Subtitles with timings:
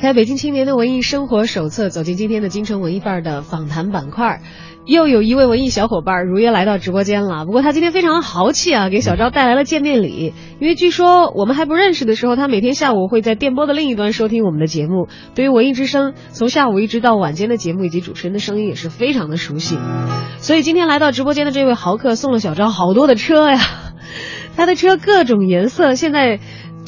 [0.00, 4.40] 开北京青年的文艺生活手册，走进今天的京城文艺范儿的访谈板块。
[4.86, 10.32] 又有一位文艺小伙伴如约来到直播间了，不过他今天非常豪气啊，给小昭带来了见面礼。
[10.58, 19.78] 因为据说我们还不认识的时候，他每天下午会在电波的另一端收听我们的节目，对于文艺之声从下午一直到晚间的节目以及主持人的声音也是非常的熟悉。
[20.38, 23.60] 所以今天来到直播间的这位豪客送了小昭好多的车呀，
[24.56, 26.40] 他的车各种颜色，现在。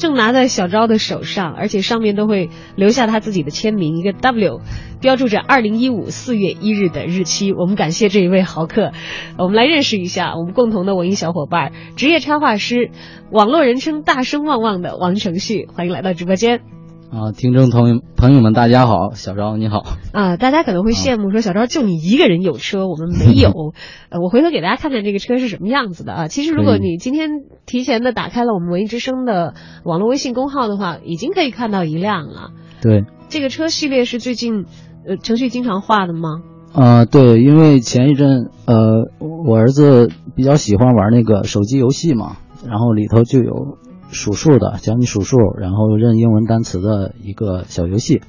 [0.03, 4.59] 正拿在小昭的手上，而且上面都会留下他自己的签名，一个 W，
[4.99, 7.53] 标注着二零一五四月一日的日期。
[7.53, 8.91] 我们感谢这一位豪客，
[9.37, 12.91] 我们来认识一下我们共同的文艺小伙伴，职业插画师，
[13.31, 16.82] 网络人称大声旺旺的王承旭，欢迎来到直播间。
[17.13, 19.83] 啊，听众朋友朋友们，大家好，小昭你好。
[20.13, 23.51] 啊，大家可能会羡慕说小昭就你一个人有车，我们没有。
[24.09, 26.27] 呃，我回头给大家看看这个车是什么样子的啊。
[26.27, 27.29] 其实如果你今天
[27.67, 29.53] 提前的打开了我们文艺之声的
[29.83, 32.49] 网络微信公号的话，已经可以看到一辆了。
[32.81, 34.65] 对，这个车系列是最近
[35.07, 36.41] 呃程序经常画的吗？
[36.73, 43.77] 啊，对，因为前一阵呃，我儿子比较喜欢玩那个手机游戏嘛，然后里头就有。
[44.13, 48.21] 数数的，教你数数，然后认英文单词的一个小游戏，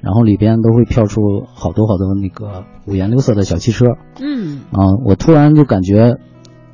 [0.00, 3.86] 然后里边都会飘出好多好多那个五颜六色的小汽车。
[4.20, 6.16] 嗯，啊，我突然就感觉，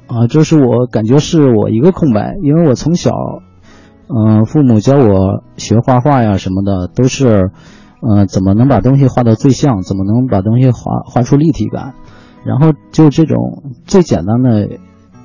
[0.07, 3.13] 啊，这是我感觉是我一个空白，因为我从小，
[4.09, 7.51] 嗯、呃，父母教我学画画呀什么的，都是，
[8.01, 11.95] 呃，怎么能把东西画到最像，怎么能把东西画画出立体感，
[12.45, 14.69] 然后就这种最简单的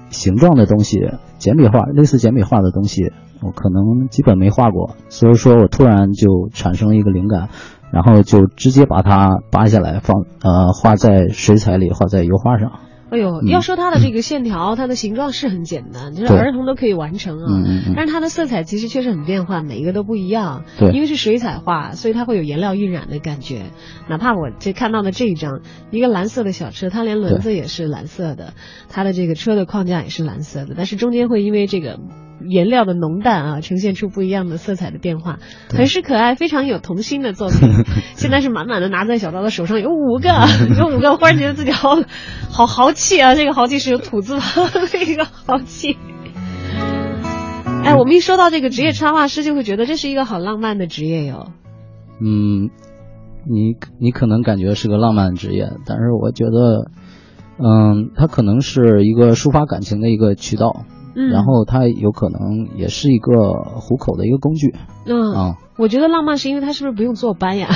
[0.09, 0.99] 形状的东西，
[1.38, 3.11] 简笔画，类似简笔画的东西。
[3.41, 7.50] 我可能基本没画过，所以说我突然就产生了一个灵感，
[7.91, 12.72] 然后就直接把它扒下来放呃画在水彩里，画在油画上。
[13.11, 17.47] 哎呦，要说它的这个线条，它的形状是很简单，就是儿童都可以完成啊。
[17.95, 20.61] 但是它的色彩其实确实很变化，每一个都不一样。
[20.78, 20.91] 对。
[20.91, 23.72] 因为是水彩画，所以它会有颜料晕染的感觉。
[24.07, 28.53] 哪怕我这看到的这一张，一个蓝色的小车，它连轮子也是蓝色的，
[28.89, 31.97] 它的这个车的框架也是蓝色的，但是中间会因为这个。
[32.47, 35.39] 颜料的浓淡啊，呈现出不一样的色彩的变化，
[35.69, 37.57] 很是可爱，非常有童心的作品。
[38.16, 40.29] 现在是满满的拿在小昭的手上，有五个，
[40.78, 41.97] 有五个，忽然觉得自己好
[42.49, 43.35] 好豪气啊！
[43.35, 45.97] 这个豪气是有土字旁 的一个豪气。
[47.83, 51.47] 哎，我们一说到这个职业插画师，就会觉得这是一个好浪漫的职业哟。
[52.22, 52.69] 嗯，
[53.49, 56.91] 你你可能感觉是个浪漫职业，但是我觉得，
[57.57, 60.85] 嗯，它可能是一个抒发感情的一个渠道。
[61.19, 63.34] 嗯，然后它有可能也是一个
[63.81, 64.74] 糊口的一个工具。
[65.06, 67.68] 嗯啊，我觉得浪漫是因为它是不是不用坐班呀？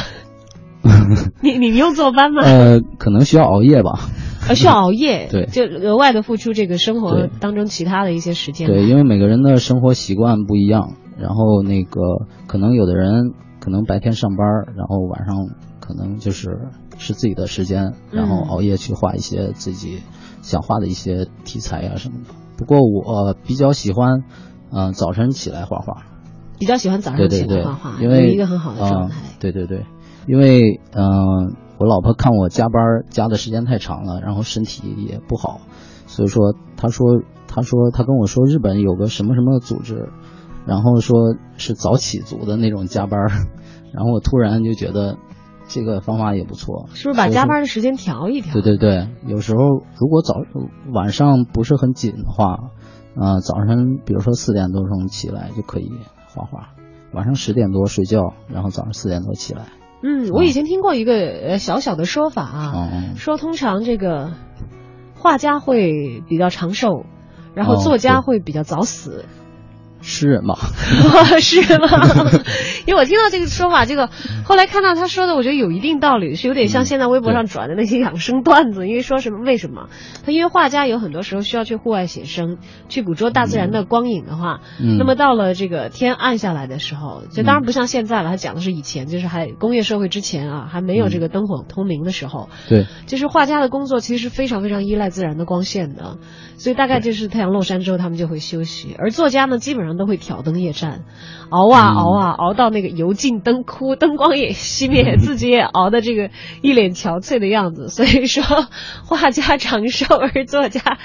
[1.42, 2.42] 你你用坐班吗？
[2.44, 4.00] 呃，可能需要熬夜吧。
[4.48, 8.68] 呃，需要熬夜， 对，就额外的付出这个生活当中其他的一些时间。
[8.68, 12.02] 对，因为每个人的生活习惯不一样，然后那个
[12.48, 14.46] 可能有的人可能白天上班，
[14.76, 15.48] 然后晚上
[15.80, 20.00] 可能就是是自己的时间，然后熬夜去画一些自己
[20.42, 22.34] 想画的一些题材呀、啊、什么的。
[22.58, 24.24] 不过我比较喜欢，
[24.72, 26.04] 嗯、呃，早晨起来画画。
[26.60, 29.22] 比较喜欢早上起来画画，因为一个很好的状态、呃。
[29.40, 29.86] 对对对，
[30.28, 35.60] 因为嗯、呃，我老婆看我加班加的时间太长了，然后身体也不好，
[36.08, 40.10] 所以说她说她说她跟我说日本有个什么什么组织，
[40.66, 43.20] 然后说是早起族的那种加班，
[43.92, 45.18] 然后我突然就觉得
[45.68, 46.88] 这个方法也不错。
[46.94, 48.54] 是不是把加班的时间调一调？
[48.54, 49.62] 对对对，有时候
[49.98, 50.36] 如果早
[50.94, 52.72] 晚上不是很紧的话。
[53.16, 55.92] 呃，早上比如说四点多钟起来就可以
[56.30, 56.70] 画画，
[57.14, 59.66] 晚上十点多睡觉，然后早上四点多起来。
[60.02, 64.32] 嗯，我以前听过一个呃小小的说法啊，嗯、说通常这个
[65.14, 67.06] 画家会比较长寿，
[67.54, 69.12] 然后作家会比较早死。
[69.20, 69.28] 诗
[70.28, 70.56] 人吧，
[71.40, 71.88] 是吗？
[72.86, 74.10] 因为我听到这个说法，这个
[74.44, 78.88] 后来看到他说的，我觉得有一定道理，是有点像现在微博上转的那些养生段子。
[78.88, 79.40] 因为说什么？
[79.44, 79.88] 为什么？
[80.26, 82.58] 他因为画家有很多时候需要去户外写生，
[82.90, 96.18] 去捕捉大自然的光影的话，嗯那么到了这个天暗下来的时候，就当然不像现在了，他讲的是以前，就是还工业社会之前啊，还没有这个灯火通明的时候，对，就是画家的工作其实是非常非常依赖自然的光线的，
[96.58, 101.02] 所以大概就是太阳落山之后他们就会休息，而作家呢基本上都会挑灯夜战，
[101.50, 106.30] 熬啊嗯熬啊熬到那个油尽灯枯，灯光也熄灭，自己也熬的这个
[106.62, 107.88] 一脸憔悴的样子。
[107.90, 108.44] 所以说，
[109.06, 110.98] 画家长寿而作家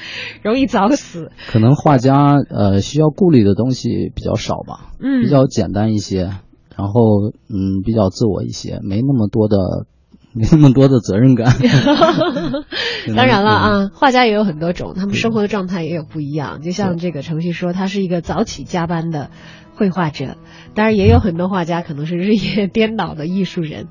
[0.42, 1.30] 容易早死。
[1.48, 6.30] 可能画家呃需要顾虑的东西比较少吧，嗯，比较简单一些，
[6.76, 9.56] 然后嗯比较自我一些，没那么多的
[10.38, 11.52] 没那么多的责任感。
[13.16, 16.60] 当然了啊，画家也有很多种，他们生活的状态也有不一样。
[16.60, 19.30] 就像这个程序说，他是一个早起加班的
[19.74, 20.36] 绘画者，
[20.74, 23.88] 当然也有很多画家可能是日夜颠倒的艺术人。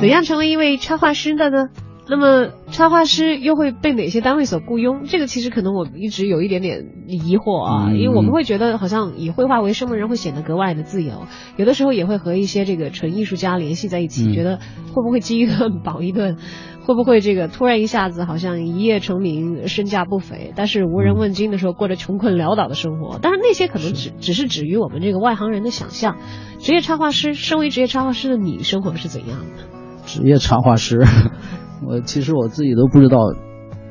[0.00, 1.68] 怎样成为一位插画师的呢？
[2.06, 5.04] 那么插画师又会被哪些单位所雇佣？
[5.04, 14.58] 这个其实可能我一直有一点点疑惑啊，嗯因为我们会觉得好像以绘画为生的人会显得格外的自由，有的时候也会和一些这个纯艺术家联系在一起，嗯觉得
[14.92, 16.36] 会不会饥一顿饱一顿，
[16.82, 23.18] 会不会这个突然一下子好像一夜成名，身价不菲，但是无人问津的时候过着穷困潦倒的生活？
[23.22, 26.18] 但是那些可能只只是止于我们这个外行人的想象。
[26.58, 29.64] 职业插画师，身为职业插画师的你，生活是怎样的？
[30.06, 31.02] 职业插画师，
[31.86, 33.18] 我其实我自己都不知道，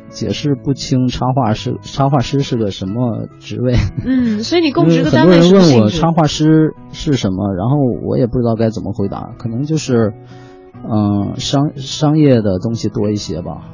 [0.10, 3.74] 解释不清插画师插画师是个什么职位。
[4.06, 10.14] 嗯，所以你供职的单位很多人问我插画师是什么，然后我也不知道该怎么回答，可能就是，
[10.84, 13.70] 嗯、商商业的东西多一些吧。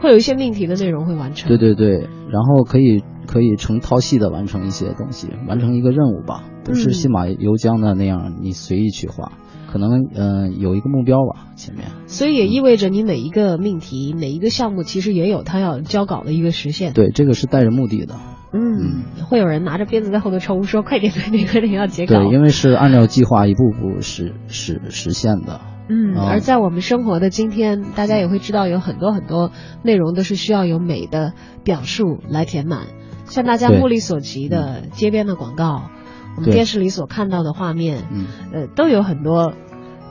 [0.00, 1.48] 会有一些命题的内容会完成。
[1.48, 9.32] 对对对，然后可以可以成套系的完成一些东西，完成一个任务吧，不是嗯信马由缰的那样，你随意去画，
[9.70, 11.86] 可能嗯、呃有一个目标吧，前面。
[12.06, 16.92] 所以也意味着你每一个命题、每一个项目，其实也有它要交稿的一个实现。
[16.92, 18.14] 对，这个是带着目的的。
[18.50, 22.16] 嗯，会有人拿着鞭子在后头抽，说快点快点快点要截稿。
[22.16, 25.60] 对，因为是按照计划一步步实实实现的。
[25.90, 32.86] 嗯，啊而在我们生活的今天，大家也会知道有很多很多内容都是需要有美的表述来填满，
[33.26, 35.90] 像大家目力所及的街边的广告，
[36.38, 39.54] 我们电视里所看到的画面，嗯，呃，都有很多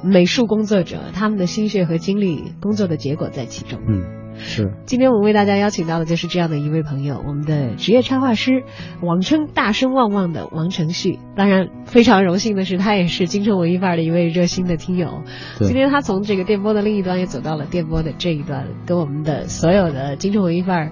[0.03, 3.79] 美术工作者他们的心血和精力工作的结果在其中。
[3.87, 4.03] 嗯，
[4.35, 4.73] 是。
[4.85, 8.63] 今天我们为大家邀请到的就是这样的一位朋友，我们的职业插画师，
[9.01, 11.17] 网称大声旺旺的王承旭。
[11.37, 15.23] 当然，非常荣幸的是，他也是京城文艺范儿的一位热心的听友。
[15.59, 20.91] 对今天他从这个电波的另一端也走到了电波的这一端，跟我们的所有的京城文艺范儿、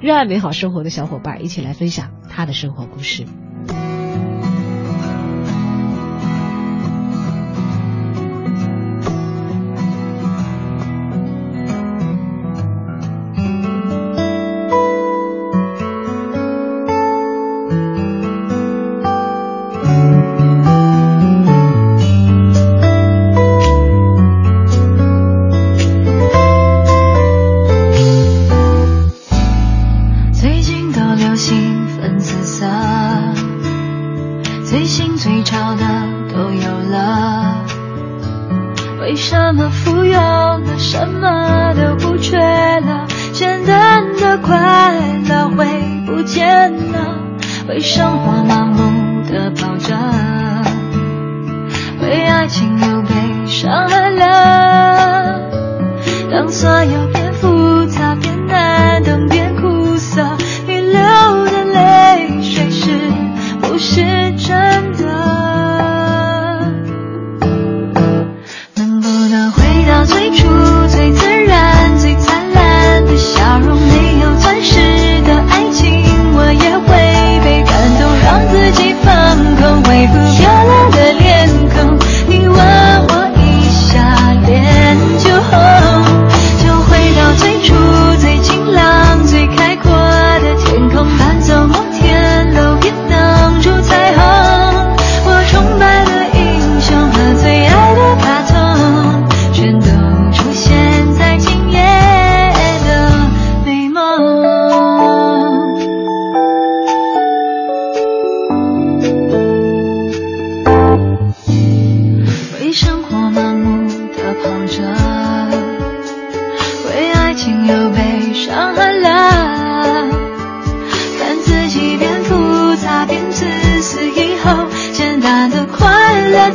[0.00, 3.26] 热爱美好生活的小伙伴一起来分享他的生活故事。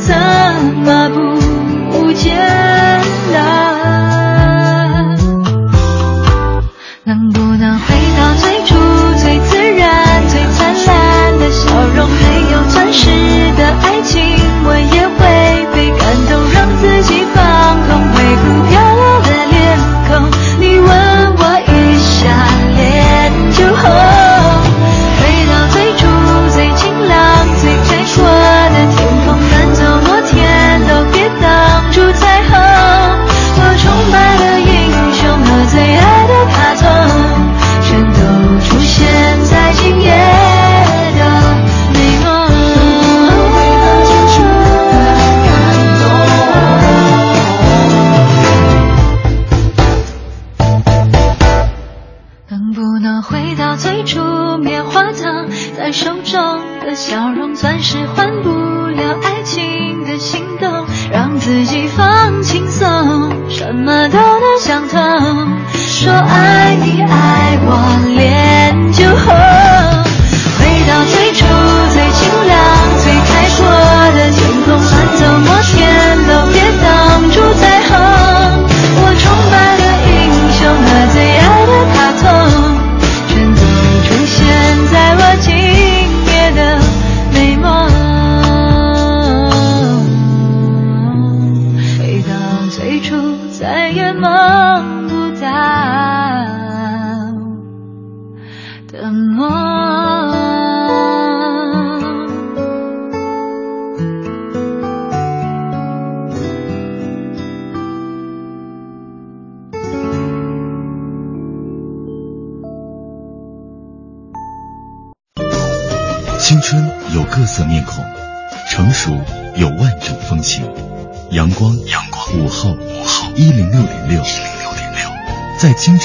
[0.06, 0.16] 怎
[0.86, 1.05] 么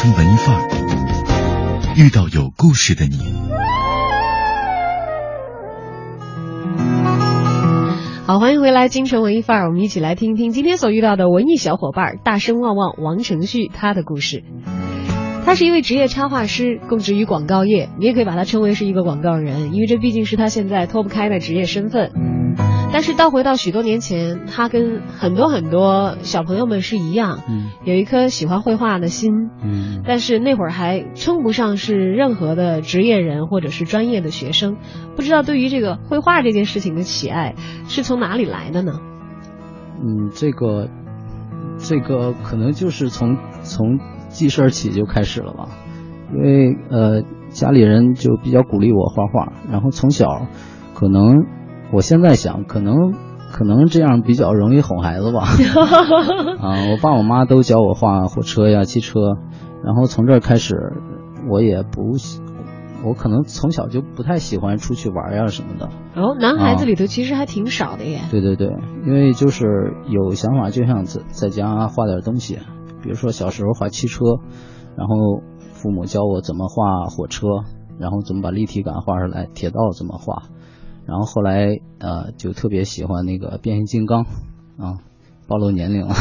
[0.01, 3.19] 在京城文艺范儿遇到有故事的你。
[8.27, 14.43] 好，欢迎回来，京城文艺范儿，我们一起来听一听今天所遇到的文艺小伙伴大声旺旺王承旭他的故事。
[15.45, 22.11] 他是一位职业插画师，供职于广告业，你也可以把他称为是一个广告人，因为这毕竟是他现在脱不开的职业身份。
[22.93, 34.77] 但是倒回到许多年前，他跟很多很多小朋友们是一样，嗯有一颗喜欢绘画的心，嗯但是那会儿还称不上是任何的职业人或者是专业的学生，
[35.17, 37.55] 不知道对于这个绘画这件事情的喜爱
[37.87, 39.01] 是从哪里来的呢？
[40.03, 40.89] 嗯，这个
[41.79, 45.69] 这个可能就是从从记事儿起就开始了吧，
[46.35, 50.47] 因为呃家里人就比较鼓励我画画，然后从小
[50.95, 51.47] 可能
[51.93, 53.13] 我现在想可能
[53.51, 55.41] 可能这样比较容易哄孩子吧，
[56.61, 59.21] 啊，我爸我妈都教我画火车呀、汽车，
[59.85, 60.77] 然后从这儿开始，
[61.51, 62.41] 我也不喜，
[63.05, 65.89] 我可能从小就不太喜欢出去玩呀什么的。
[66.15, 68.21] 哦，男孩子里头其实还挺少的耶。
[68.31, 68.69] 对对对，
[69.05, 72.59] 因为就是有想法就想在在家画点东西，
[73.03, 74.25] 比如说小时候画汽车，
[74.97, 75.43] 然后
[75.73, 77.47] 父母教我怎么画火车，
[77.99, 80.45] 然后怎么把立体感画出来，铁道怎么画，
[81.11, 84.27] 然后后来呃就特别喜欢那个变形金刚，
[84.79, 85.03] 啊，
[85.49, 86.15] 暴露年龄了，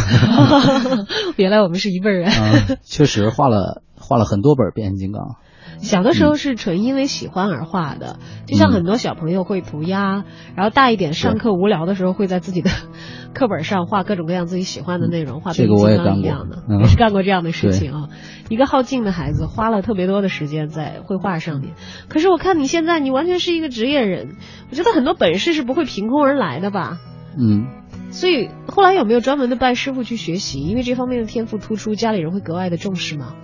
[1.38, 2.26] 原来我们是一辈人。
[2.34, 5.36] 啊，确实画了画了很多本变形金刚，
[5.82, 12.70] 小的时候是纯因为喜欢而画的，就像嗯很多小朋友会涂鸦，然后大一点上课无聊的时候会在自己的
[13.34, 18.10] 课本上画各种各样自己喜欢的内容，画这变形金刚个我也干过一样的，嗯也是干过这样的事情啊。
[18.50, 21.74] 一个好静的孩子花了特别多的时间在绘画上面，
[22.10, 24.36] 可是我看你现在你完全是一个职业人，
[24.70, 27.00] 我觉得很多本事是不会凭空而来的吧。
[27.38, 27.68] 嗯。
[28.12, 30.62] 所以后来有没有专门的拜师傅去学习？
[30.62, 33.36] 因为这方面的天赋突出，家里人会格外的重视吗？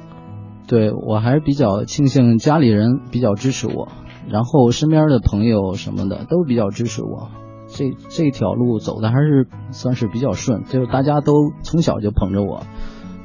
[0.68, 3.88] 对我还是比较庆幸家里人比较支持我，
[4.28, 7.30] 然后身边的朋友什么的都比较支持我，
[7.68, 12.64] 这这条路走的还是算是比较顺，就是大家都从小就捧着我，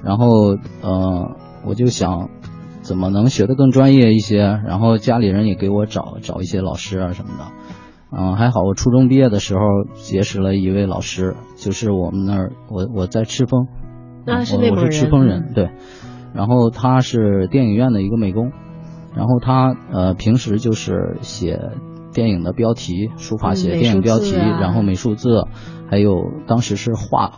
[0.02, 2.28] 然后呃我就想
[2.82, 7.44] 怎么能学得更专业一些，然后家里人也给我找找一些老师啊什么的，
[8.16, 9.60] 嗯、还好我初中毕业的时候
[9.94, 13.66] 结识了一位老师，就是我们那儿我我在赤峰，
[14.26, 15.70] 那是我我内蒙人，是赤峰人，嗯对。
[16.34, 18.52] 然后他是电影院的一个美工，
[19.16, 21.60] 然后他呃平时就是写
[22.12, 25.44] 电影的标题，书法写电影标题，然后美术字，
[25.90, 27.32] 还有当时是画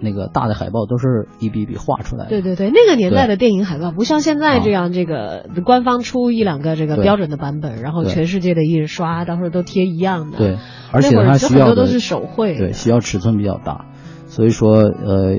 [0.00, 2.30] 那个大的海报都是一笔一笔画出来的。
[2.30, 10.38] 对对对，那个年代的电影海报不像现在这样，这个官方出一两个这个标准的版本，然后全世界的印刷到时候都贴一样的。
[10.38, 10.56] 对，
[10.92, 13.86] 而且那会儿它需要的就很多都是手绘对，需要尺寸比较大，
[14.26, 15.36] 所以说呃，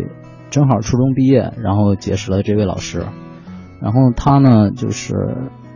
[0.50, 3.06] 正好初中毕业，然后结识了这位老师，
[3.82, 5.14] 然后他呢就是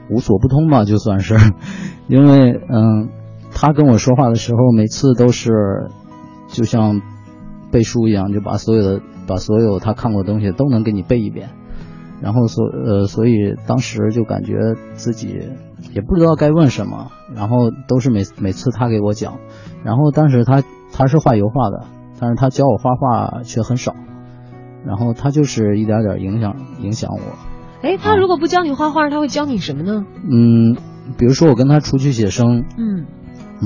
[0.10, 1.36] 无所不通吧，就算是，
[2.08, 3.10] 因为嗯，
[3.54, 5.52] 他跟我说话的时候，每次都是
[6.48, 7.02] 就像
[7.72, 11.50] 背书一样，就把所有的把所有他看过的东西都能给你背一遍。
[12.22, 14.54] 然后所呃，所以当时就感觉
[14.94, 15.50] 自己
[15.94, 19.40] 也不知道该问什么，然后都是每每次他给我讲，
[19.84, 20.64] 然后当时他
[20.94, 21.86] 他是画油画的，
[22.20, 23.94] 但是他教我画画却很少，
[24.86, 27.22] 然后他就是一点点影响影响我，
[27.82, 30.06] 哎，他如果不教你画画，他会教你什么呢？
[30.30, 30.76] 嗯，
[31.18, 33.06] 比如说我跟他出去写生，嗯。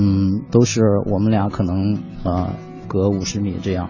[0.00, 2.50] 嗯，都是我们俩可能呃
[2.86, 3.88] 隔五十米这样，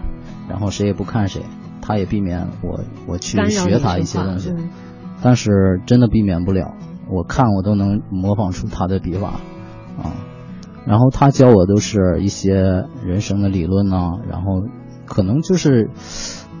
[0.49, 1.43] 然后谁也不看谁，
[1.81, 4.69] 他也避免我我去学他一些东西，嗯。
[5.21, 6.73] 但是真的避免不了，
[7.11, 9.33] 我看我都能模仿出他的笔法
[10.01, 10.15] 啊。
[10.87, 14.63] 然后他教我都是一些人生的理论呐、然后
[15.05, 15.89] 可能就是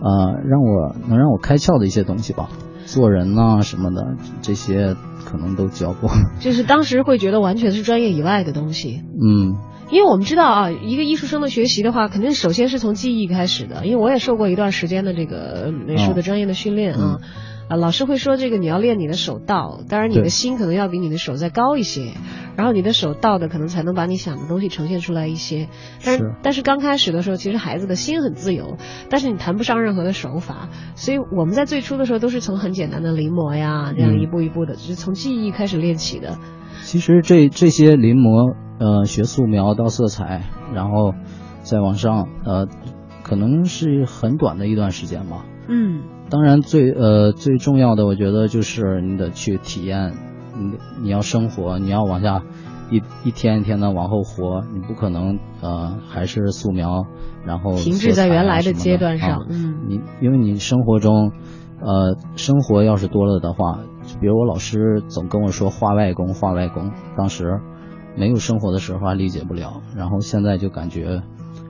[0.01, 2.49] 呃让我能让我开窍的一些东西吧，
[2.85, 6.09] 做人呐、什么的这些可能都教过。
[6.39, 9.01] 就是当时会觉得完全是专业以外的东西。
[9.21, 9.57] 嗯
[9.91, 13.87] 因为我们知道啊，一个艺术生的学习的话，肯定首先是从记忆开始的。
[13.87, 17.17] 因为我也受过一段时间的这个美术的专业的训练啊，
[17.69, 22.13] 啊，老师会说这个你要练你的手到，当然你的心可能要比你的手再高一些，
[22.57, 25.69] 然后你的手到的可能才能把你想的东西呈现出来一些。
[26.03, 28.77] 但是是但是刚开始的时候，其实孩子的心很自由，
[29.09, 36.39] 但是你谈不上任何的手法，所以我们在最初的时候都是从很简单的临摹呀，这样嗯一步一步的，就是从记忆开始练起的。
[36.81, 40.41] 其实这这些临摹，呃，学素描到色彩，
[40.73, 41.13] 然后
[41.61, 42.67] 再往上，呃，
[43.21, 45.45] 可能是很短的一段时间吧。
[45.67, 50.13] 嗯当然最呃最重要的，我觉得就是你得去体验，
[50.57, 52.43] 你你要生活，你要往下
[52.91, 57.05] 一一天一天的往后活，你不可能呃还是素描，
[57.45, 59.39] 然后停滞在原来的阶段上。
[59.39, 59.87] 啊嗯。
[59.87, 61.31] 你因为你生活中，
[61.81, 67.59] 呃，生活要是多了的话，就比如我老师总跟我说画外功，画外功，当时
[68.15, 71.23] 没有生活的时候还理解不了，然后现在就感觉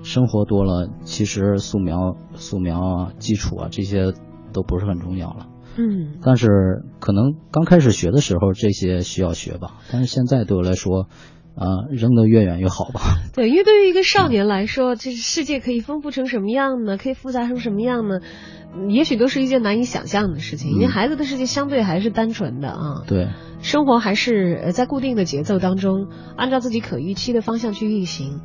[0.04, 4.14] 生活多了，其实素描、素描啊、基础啊这些
[4.54, 5.48] 都不是很重要了。
[5.78, 6.20] 嗯。
[6.24, 11.08] 但是可能刚开始学的时候这些需要学吧，但是现在对我来说，
[11.56, 13.02] 呃，扔得越远越好吧。
[13.34, 16.98] 对，因为对于一个少年来说，这世界可以丰富成什么样呢？
[16.98, 18.20] 可以复杂成什么样呢？
[18.22, 20.70] 嗯也许都是一件难以想象的事情。
[20.70, 23.30] 因为嗯孩子的世界相对还是单纯的啊，对，
[23.62, 28.42] 生活还是呃在固定的节奏当中，按照自己可预期的方向去运行。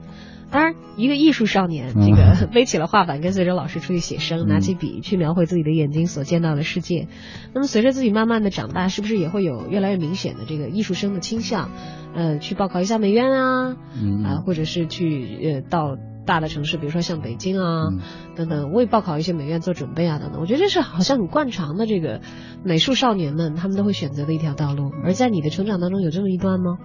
[0.50, 7.08] 当然，一个艺术少年，这个 嗯背起了画板，跟随着老师出去写生，嗯拿起笔去描绘自己的眼睛所见到的世界。
[7.54, 11.70] 那么，随着自己慢慢的长大，是不是也会有越来越明显的这个艺术生的倾向？
[12.14, 17.98] 呃，去报考一下美院啊，嗯啊，或者是去呃到大的城市，比如说像北京啊、嗯
[18.36, 20.40] 等等，为报考一些美院做准备啊等等。
[20.40, 22.20] 我觉得这是好像很惯常的这个
[22.64, 24.92] 美术少年们他们都会选择的一条道路。
[25.04, 26.78] 而在你的成长当中有这么一段吗？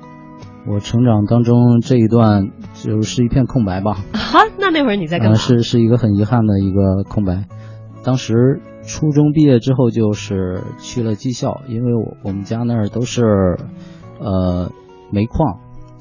[0.67, 3.98] 我成长当中这一段就是一片空白吧。
[4.13, 5.32] 啊，那那会儿你在干嘛？
[5.32, 7.45] 呃、是是一个很遗憾的一个空白。
[8.04, 13.58] 当时初中毕业之后就是去了技校，因为我我们家那儿都是
[14.19, 14.72] 呃
[15.12, 15.60] 煤矿，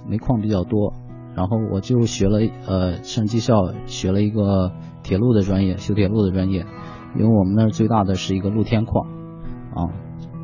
[0.09, 0.93] 煤矿比较多，
[1.35, 6.67] 然后我就学了呃上技校学了一个铁路的专业，修铁路的专业，
[7.17, 9.07] 因为我们那儿最大的是一个露天矿，
[9.75, 9.91] 啊，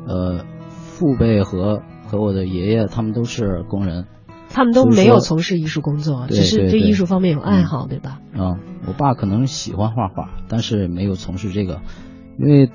[0.07, 1.81] 呃父辈和
[2.15, 4.05] 和我的爷爷他们都是工人，
[4.49, 8.19] 他们都没有从事艺术工作，只是对艺术方面有爱好，对吧？
[8.33, 11.81] 啊，我爸可能喜欢画画，但是没有从事这个，
[12.39, 12.71] 因为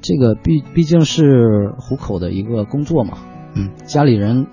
[0.00, 3.18] 这个毕毕竟是糊口的一个工作嘛，
[3.54, 4.46] 嗯，家里人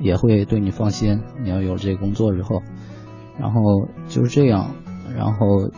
[0.00, 2.62] 也会对你放心，你要有这个工作之后，
[3.38, 3.60] 然后
[4.08, 4.70] 就是这样，
[5.16, 5.70] 然后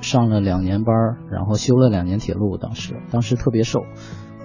[0.00, 0.94] 上了两年班，
[1.30, 3.80] 然后修了两年铁路，当时当时特别瘦，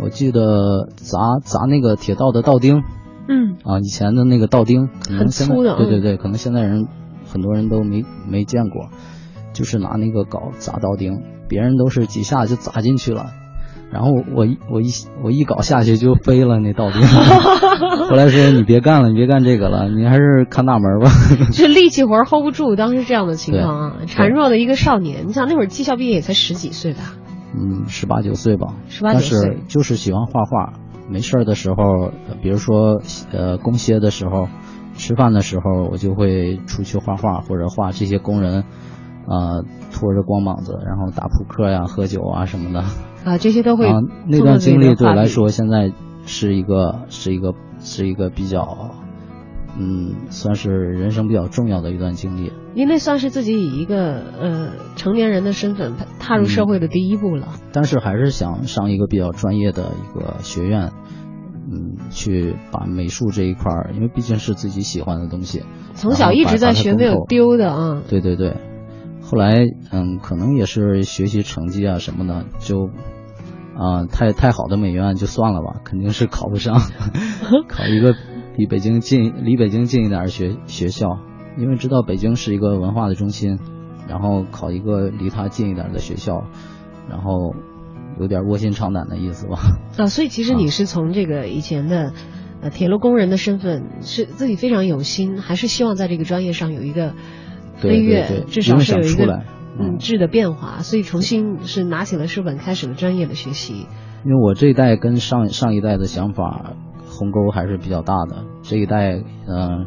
[0.02, 2.84] 我记得砸砸那个铁道的道钉，
[3.28, 6.88] 嗯，啊，以前的那个道钉，可很能现在对对对，可能现在人
[7.32, 8.90] 很多人都没没见过，
[9.54, 13.28] 就是拿那个镐砸道钉，别人都是几下就砸进去了，
[13.92, 14.88] 然后我一我一
[15.24, 17.02] 我一镐下去就飞了那道钉，
[18.10, 21.10] 后来说你别干了，你别干这个了，你还是看大门吧。
[21.54, 27.14] 这力气活儿 hold 不住，当时这样的情况啊，孱弱的一个少年，你想那会儿技校毕业也才十几岁吧？
[27.56, 30.74] 嗯，十八九岁吧，18但九岁是就是喜欢画画，
[31.10, 31.84] 没事儿的时候，
[32.28, 34.48] 呃比如说呃工歇的时候，
[34.96, 38.64] 吃饭的时候，我就会出去画画或者画这些工人，
[39.28, 42.84] 呃，拖着光膀子，然后打扑克呀、喝酒啊什么的。
[43.24, 45.26] 啊，这些都会啊，那段经历对我来。
[45.26, 45.92] 说，现在
[46.26, 48.96] 是一个是一个是一个比较，
[49.78, 52.52] 嗯，算是人生比较重要的一段经历。
[52.76, 57.50] 您那算是自己以一个呃成年人的身份踏入社会的第一步了。
[57.72, 60.92] 但是还是想上一个比较专业的一个学院，
[61.72, 65.64] 嗯，去把美术这一块儿，因为毕竟是自己喜欢的东西。
[65.96, 68.02] 从小一直在学，没有丢的啊。
[68.08, 68.58] 对对对，
[69.22, 72.90] 后来嗯，可能也是学习成绩啊什么的，就
[73.76, 76.80] 啊、太太好的美院就算了吧，肯定是考不上，
[77.68, 78.14] 考一个
[78.56, 81.18] 离北京近离北京近一点儿的学学校，
[81.58, 83.58] 因为知道北京是一个文化的中心，
[84.08, 86.44] 然后考一个离它近一点儿的学校，
[87.10, 87.56] 然后
[88.20, 89.58] 有点卧薪尝胆的意思吧。
[89.98, 92.14] 啊， 所以其实你是从这个以前的
[92.62, 97.14] 呃铁路工人的身份，是自己非常有心，还是希望在这个专业上有一个
[97.78, 99.46] 飞对对跃，对，至少是有一个想出来。
[99.80, 103.88] 嗯质的变化，所以重新是拿起了书本，开始了专业的学习。
[104.24, 106.76] 因为我这一代跟上上一代的想法
[107.20, 109.86] 鸿沟还是比较大的，这一代嗯、呃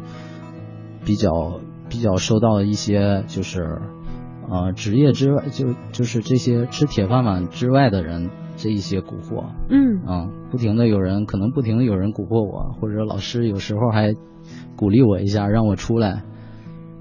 [1.05, 1.59] 比较
[1.89, 3.81] 比较受到一些就是
[4.49, 14.13] 呃职业之外就就是这些吃铁饭碗之外的人这一些蛊惑，嗯嗯，不停的有人可能不停的有人蛊惑我，或者老师有时候还
[14.75, 16.23] 鼓励我一下让我出来，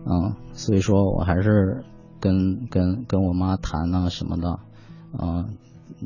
[0.04, 1.84] 嗯，所以说我还是
[2.20, 4.60] 跟跟跟我妈谈啊什么的，
[5.20, 5.56] 嗯，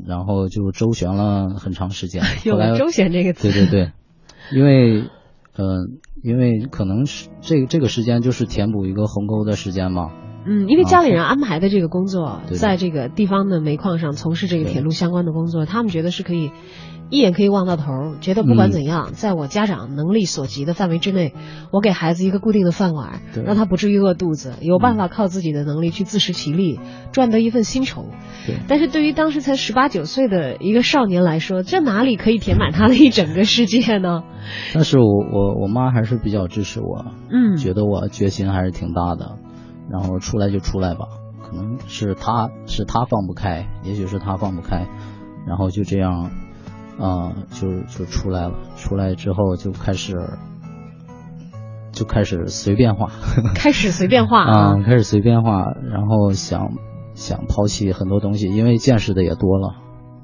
[0.07, 3.51] 然后就周旋了很长时间， 有后来了周旋这个词。
[3.51, 3.93] 对对对，
[4.53, 5.03] 因为
[5.57, 5.87] 嗯、呃
[6.23, 10.11] 因为可能是这这个时间就是填补一个鸿沟的时间嘛，
[10.45, 16.51] 嗯，因为家里人安排的这个工作，在这个地方的煤矿上从事这个铁路相关的工作，他们觉得是可以
[17.11, 21.35] 一眼可以望到头，觉得不管嗯怎样，在我家长能力所及的范围之内，
[21.73, 26.79] 我给孩子一个固定的饭碗，让他不至于饿肚子，有办法靠自己的能力去自食其力，
[27.13, 28.07] 赚得一份薪酬。
[28.69, 34.23] 但是对于当时才十八九岁的一个少年来说，这哪里可以填满他的一整个世界呢？
[34.73, 39.37] 但是我我我妈还是比较支持我，嗯，觉得我决心还是挺大的，
[39.91, 41.07] 然后出来就出来吧，
[41.43, 44.87] 可能是她是她放不开，也许是她放不开，
[45.47, 46.31] 然后就这样，
[47.01, 50.15] 啊、就就出来了，出来之后就开始
[51.93, 53.11] 就开始随便画，
[53.57, 56.73] 开始随便画啊、开始随便画，然后想
[57.15, 59.75] 想抛弃很多东西，因为见识的也多了，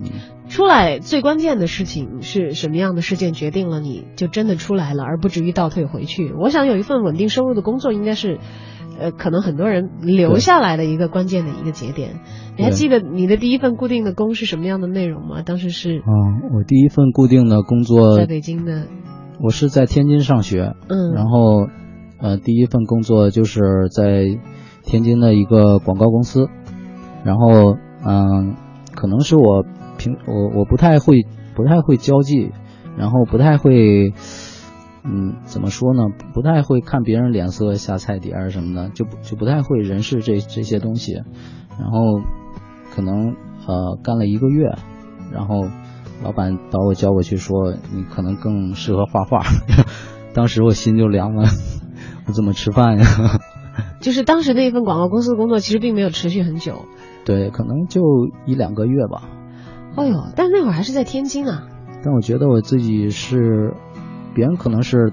[0.01, 0.11] 嗯。
[0.49, 6.33] 出来最关键的事情是什么样的事件决定了你就真的出来了，而不至于倒退回去？
[6.39, 8.39] 我想有一份稳定收入的工作应该是，
[8.99, 12.21] 呃，可能很多人留下来的一个关键的一个节点。
[12.57, 15.43] 你还记得你的第一份固定的工是什么样的内容吗？
[15.43, 18.87] 当时是嗯，我第一份固定的工作在北京的，
[19.43, 21.67] 我是在天津上学，嗯，然后，
[22.19, 23.61] 呃，第一份工作就是
[23.95, 24.25] 在
[24.85, 26.49] 天津的一个广告公司，
[27.25, 28.55] 然后，嗯、
[28.95, 29.65] 可能是我
[29.99, 32.53] 平我我不太会不太会交际，
[32.97, 34.13] 然后不太会，
[35.09, 36.03] 嗯，怎么说呢？
[36.35, 41.15] 不太会看别人脸色下菜碟儿什么的，就不就不太会人事这这些东西，
[41.79, 42.21] 然后
[42.95, 44.75] 可能呃干了一个月，
[45.33, 45.69] 然后
[46.25, 49.43] 老板把我叫过去说你可能更适合画画，
[50.35, 51.49] 当时我心就凉了，
[52.27, 53.05] 我怎么吃饭呀？
[54.01, 56.85] 就是当时那份广告公司的工作其实并没有持续很久。
[57.25, 58.03] 对，可能就
[58.47, 59.29] 一两个月吧。
[59.97, 61.67] 哎呦，但那会儿还是在天津啊。
[62.05, 63.75] 但我觉得我自己是，
[64.37, 65.13] 别人可能是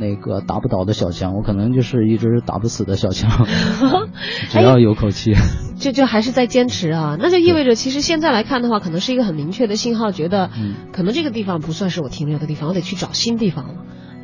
[0.00, 3.46] 那个打不倒的小强，我可能就是一只打不死的小强，
[4.48, 5.34] 只要有口气。
[5.78, 13.74] 就就还是在坚持啊，那就意味着其实现在来看的话，可能是一个很明确的信号，觉得嗯可能这个地方不算是我停留的地方，我得去找新地方了。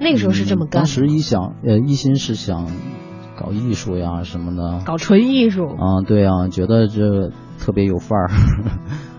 [0.00, 2.66] 那个时候是这么干，嗯当时一想，呃，一心是想
[3.38, 4.82] 搞艺术呀什么的。
[4.86, 8.30] 搞纯艺术，啊，对啊，觉得这特别有范儿。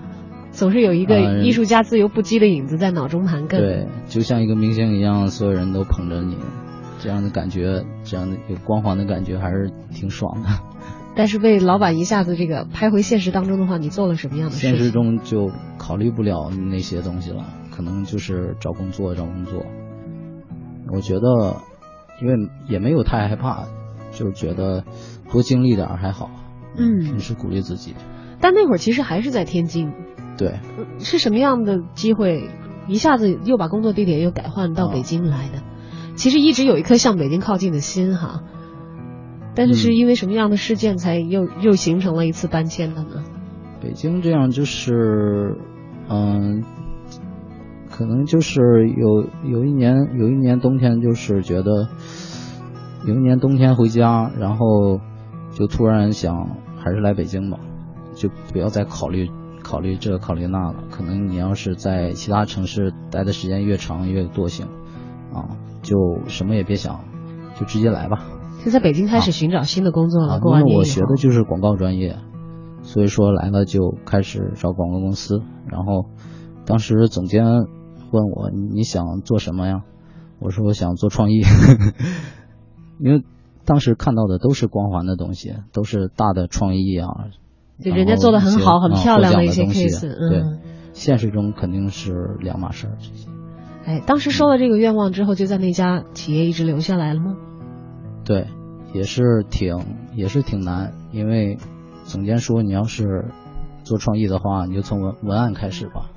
[0.53, 3.57] 总是有一个啊艺术家自由不羁的影子在脑中盘亘。
[3.57, 6.37] 对，就像一个明星一样，所有人都捧着你，
[6.99, 10.49] 这样的感觉，这样的有光环的感觉，还是挺爽的。
[11.15, 14.69] 但是被老板一下子这个拍回现实当中的话，你做了什么样的事情？
[14.69, 19.65] 现实中就考虑不了那些东西了，可能就是找工作，找工作。
[20.91, 21.57] 我觉得，
[22.21, 23.65] 因为也没有太害怕，
[24.11, 24.83] 就是觉得
[25.31, 26.29] 多经历点还好。
[26.77, 27.95] 嗯平，时鼓励自己。
[28.41, 29.93] 但那会儿其实还是在天津，
[30.38, 30.60] 对，
[31.00, 32.50] 是什么样的机会，
[32.88, 35.62] 一下子又把工作地点又改换到啊北京来的？
[36.15, 38.43] 其实一直有一颗向北京靠近的心哈，
[39.56, 39.96] 但是是嗯。
[39.96, 43.24] 因为什么样的事件才又又形成了一次搬迁的呢？
[43.82, 45.58] 北京这样就是，
[46.10, 46.63] 嗯、
[47.89, 51.89] 可能就是有有一年有一年冬天，就是觉得
[53.06, 55.00] 有一年冬天回家，然后
[55.52, 57.60] 就突然想，还是来北京吧，
[58.15, 59.30] 就不要再考虑
[59.63, 60.84] 考虑这考虑那了。
[60.91, 64.67] 可能你要是在其他城市待的时间越长越惰性，
[65.34, 65.95] 啊，就
[66.28, 66.99] 什么也别想，
[67.60, 68.26] 就直接来吧。
[68.63, 70.36] 就在北京开始寻找新的工作了。
[70.36, 72.17] 啊，过完年因为我学的就是广告专业，
[72.82, 75.41] 所以说来了就开始找广告公司。
[75.67, 76.06] 然后
[76.65, 79.82] 当时总监问我你想做什么呀？
[80.39, 81.41] 我说我想做创意，
[82.99, 83.23] 因为
[83.65, 87.08] 当时看到的都是光环的东西，都是大的创意啊，
[87.81, 90.43] 就人家做的很好很漂亮的一一些 case，对，
[90.93, 92.97] 现实中肯定是两码事儿。
[92.99, 93.29] 这些
[93.86, 97.36] 哎，当时收了这个愿望之后，就在那家企业一直留下来了吗？
[98.23, 98.47] 对，
[98.93, 99.77] 也是挺
[100.15, 101.57] 也是挺难，因为
[102.05, 103.25] 总监说你要是
[103.83, 106.12] 做创意的话，你就从文文案开始吧。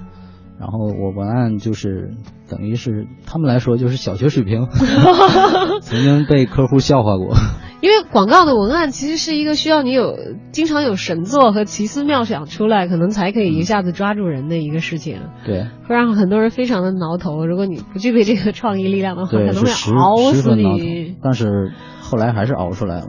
[0.58, 2.14] 然后我文案就是
[2.48, 4.68] 等于是他们来说就是小学水平，
[5.82, 7.34] 曾经被客户笑话过。
[7.80, 10.16] 因为广告的文案其实是一个需要你有
[10.50, 17.46] 经常有神作和奇思妙想出来，可能才可以一下子抓住人的一个事情，对会让很多人非常的挠头。
[17.46, 21.16] 如果你不具备这个创意力量的话，可能会熬死你。。
[21.22, 23.06] 但是后来还是熬出来了。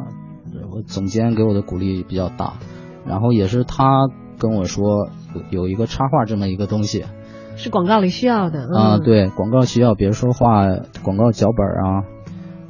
[0.74, 2.54] 我总监给我的鼓励比较大，
[3.08, 5.10] 然后也是他跟我说
[5.52, 7.06] 有有一个插画这么一个东西，
[7.56, 10.68] 是广告里需要的啊，嗯，对，广告需要，比如说画
[11.04, 12.04] 广告脚本啊，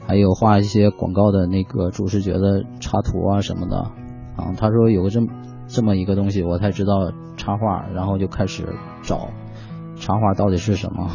[0.08, 3.78] 还有画一些广告的那个主视觉的插图啊什么的，
[4.38, 5.28] 啊，他说有个这么
[5.68, 9.28] 这么一个东西，我才知道插画，然后就开始找
[9.98, 11.10] 插画到底是什么，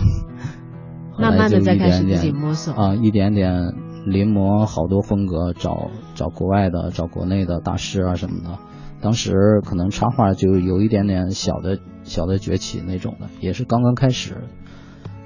[1.12, 2.74] 后来慢慢的就一再开始点点自己摸索。
[2.74, 3.72] 啊，一点点
[4.04, 8.58] 临摹好多风格，找找国外的，找国内的大师啊什么的。
[9.00, 14.36] 当时可能插画就有一点点小的小的崛起那种的，也是刚刚开始，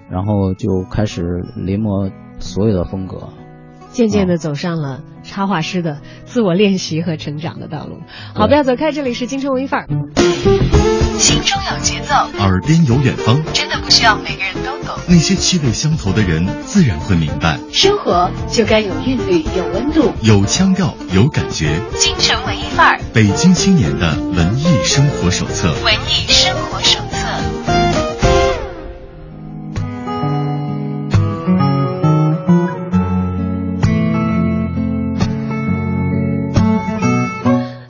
[0.09, 3.18] 然后就开始临摹所有的风格。
[3.97, 8.03] 渐渐的走上了插画师的自我练习和成长的道路。
[8.35, 9.87] 好，不要走开，这里是京城文艺范儿。
[11.17, 14.95] 心中有节奏，耳边有远方，真的不需要每个人都懂。
[15.09, 17.59] 那些气味相投的人自然会明白。
[17.73, 20.13] 生活就该有韵律，有温度。
[20.21, 21.81] 有腔调，有感觉。
[21.99, 25.73] 京城文艺范儿，北京青年的文艺生活手册。
[25.83, 27.01] 文艺生活手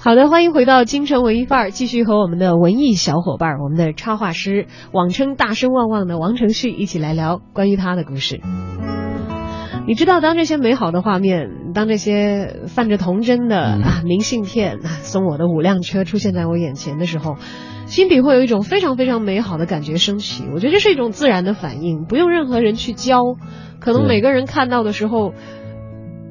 [0.07, 8.41] 好的，欢迎回到京城文艺范儿，继续和我们的文艺小伙伴儿，我们的插画师，网称大声旺旺的王承旭一起来聊关于他的故事。
[9.89, 17.35] 你知道，当这些美好的画面，当这些泛着童真的、嗯啊明信片、啊送我的五辆车出现在我眼前的时候，
[17.87, 20.45] 心底会有一种非常非常美好的感觉升起。
[20.55, 23.23] 我觉得这是一种自然的反应，不用任何人去教，
[23.81, 25.33] 可能每个人看到的时候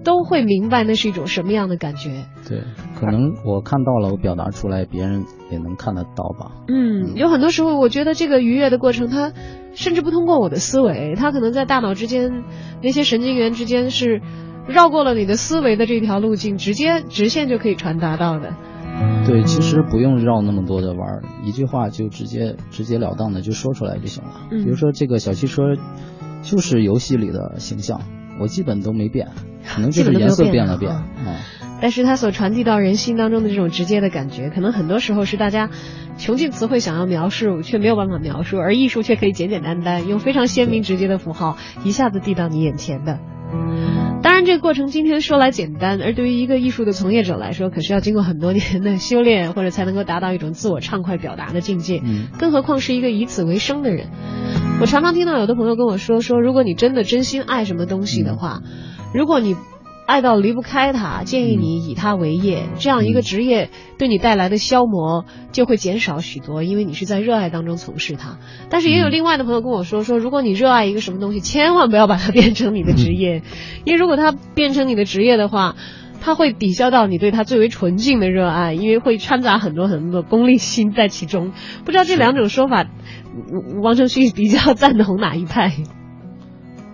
[0.06, 2.26] 都会明白那是一种什么样的感觉。
[2.48, 2.62] 对，
[2.98, 6.52] 可能我看到了，我表达出来，别人也能看得到吧。
[6.70, 9.34] 嗯，有很多时候，我觉得这个愉悦的过程，它
[9.74, 12.44] 甚至不通过我的思维，它可能在大脑之间
[12.82, 14.22] 那些神经元之间是
[14.68, 18.54] 绕过了你的思维的这条路径，直接直线就可以传达到的。
[19.28, 24.48] 对，其实不用绕那么多的弯儿，一句话就直接直截了当的就说出来就行了。
[24.52, 25.64] 嗯比如说这个小汽车，
[26.44, 28.02] 就是游戏里的形象，
[28.40, 29.28] 我基本都没变，
[29.66, 30.92] 可能 就是颜色变了变
[31.82, 35.70] 但是它所传递到人心当中的这种直接的感觉，可能很多时候是大家
[36.18, 43.20] 穷尽词汇想要描述，却没有办法描述，而艺术却可以简简单单用非常鲜明直接的符号一下子递到你眼前的。
[44.26, 52.02] 当然，这个过程今天说来简单，而对于一个艺术的从业者来说，可是要经过很多年的修炼，或者才能够达到一种自我畅快表达的境界。
[52.04, 54.08] 嗯更何况是一个以此为生的人。
[54.82, 58.64] 我常常听到有的朋友跟我说，说如果你真的真心爱什么东西的话，
[59.14, 59.56] 如果你
[60.06, 68.38] 爱到离不开他，建议你以他为业，这样一个职业对你带来的消磨就会减少许多，因为你是在热爱当中从事它。
[68.70, 73.42] 但是也有另外的朋友跟我说，说如果你热爱一个什么东西，千万不要把它变成你的职业，
[73.84, 75.76] 因为如果它变成你的职业的话。
[76.22, 81.52] 它会抵消到你对它最为纯净的热爱，因为会掺杂很多很多的功利心在其中。
[81.84, 85.72] 不知道这两种说法，嗯王承旭比较赞同哪一派？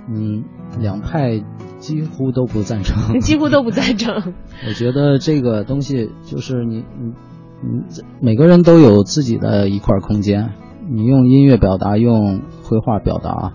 [0.10, 0.44] 嗯，
[0.82, 1.42] 两派
[1.82, 3.20] 几乎都不赞成。
[3.20, 4.34] 几乎都不赞成。
[4.70, 7.14] 我觉得这个东西就是你你
[7.62, 10.54] 你每个人都有自己的一块空间，
[10.90, 13.54] 你用音乐表达，用绘画表达，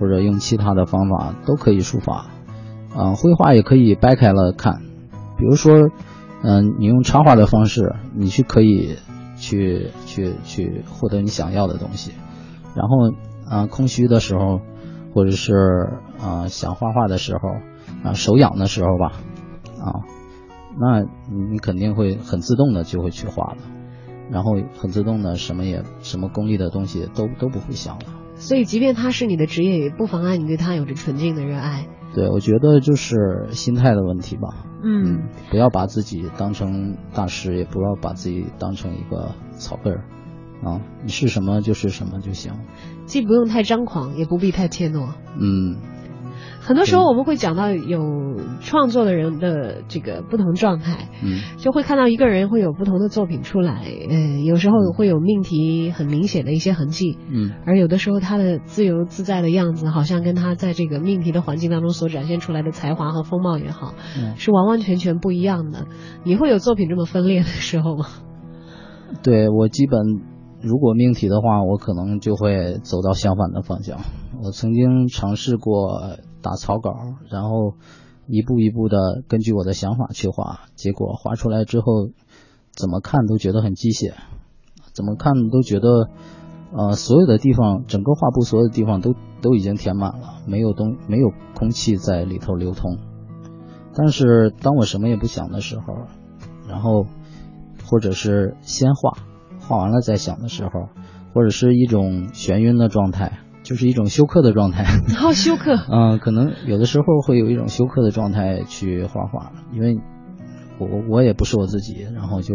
[0.00, 2.26] 或者用其他的方法都可以抒发。
[2.96, 4.80] 啊、绘画也可以掰开了看，
[5.36, 5.90] 比如说，
[6.42, 8.96] 嗯、你用插画的方式，你去可以
[9.36, 12.12] 去去去获得你想要的东西。
[12.74, 13.12] 然后，
[13.48, 14.60] 啊、空虚的时候，
[15.18, 15.52] 或者是
[16.20, 17.48] 啊、想画画的时候，
[18.08, 19.14] 啊、手痒的时候吧，
[19.80, 20.06] 啊，
[20.78, 21.02] 那
[21.50, 23.58] 你肯定会很自动的就会去画了，
[24.30, 28.04] 然后很自动的什么也什么功利的东西都都不会想了。
[28.36, 31.88] 所以，即便他是你的职业，也不妨碍你对他有着纯净的热爱。
[32.14, 34.66] 对，我觉得就是心态的问题吧。
[34.84, 40.04] 嗯，不要把自己当成大师，也不要把自己当成一个草根儿。
[40.62, 42.52] 啊，你是什么就是什么就行。
[43.06, 45.14] 既不用太张狂，也不必太怯懦。
[45.38, 45.76] 嗯。
[46.60, 65.86] 很多时候我们会讲到有创作的人的这个不同状态，嗯，就会看到一个人会有不同的作品出来，嗯，有时候会有命题很明显的一些痕迹，嗯，而有的时候他的自由自在的样子，好像跟他在这个命题的环境当中所展现出来的才华和风貌也好，嗯，是完完全全不一样的。
[66.22, 68.04] 你会有作品这么分裂的时候吗？
[69.22, 70.00] 对我基本
[70.60, 73.98] 如果命题的话，我可能就会走到相反的方向。
[74.42, 76.18] 我曾经尝试过。
[76.40, 76.94] 打草稿，
[77.28, 77.74] 然后
[78.28, 82.10] 一步一步的根据我的想法去画，结果画出来之后，
[82.76, 84.14] 怎么看都觉得很机械，
[84.92, 86.08] 怎么看都觉得，
[86.72, 92.98] 呃，所有的地方，整个画布所有的地方都都已经填满了，没有东没有空气在里头流通。
[93.94, 95.82] 但是当我什么也不想的时候，
[96.68, 97.04] 然后
[97.84, 99.18] 或者是先画，
[99.68, 100.70] 画完了再想的时候，
[101.34, 103.40] 或者是一种眩晕的状态。
[103.64, 105.76] 就是一种休克的状态，好 休克。
[105.90, 109.98] 嗯， 可能有的时候会有一种休克的状态去画画，因为
[110.78, 112.54] 我我也不是我自己，然后就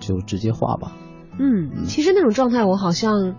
[0.00, 0.92] 就直接画吧。
[1.38, 3.34] 嗯，其实那种状态我好像。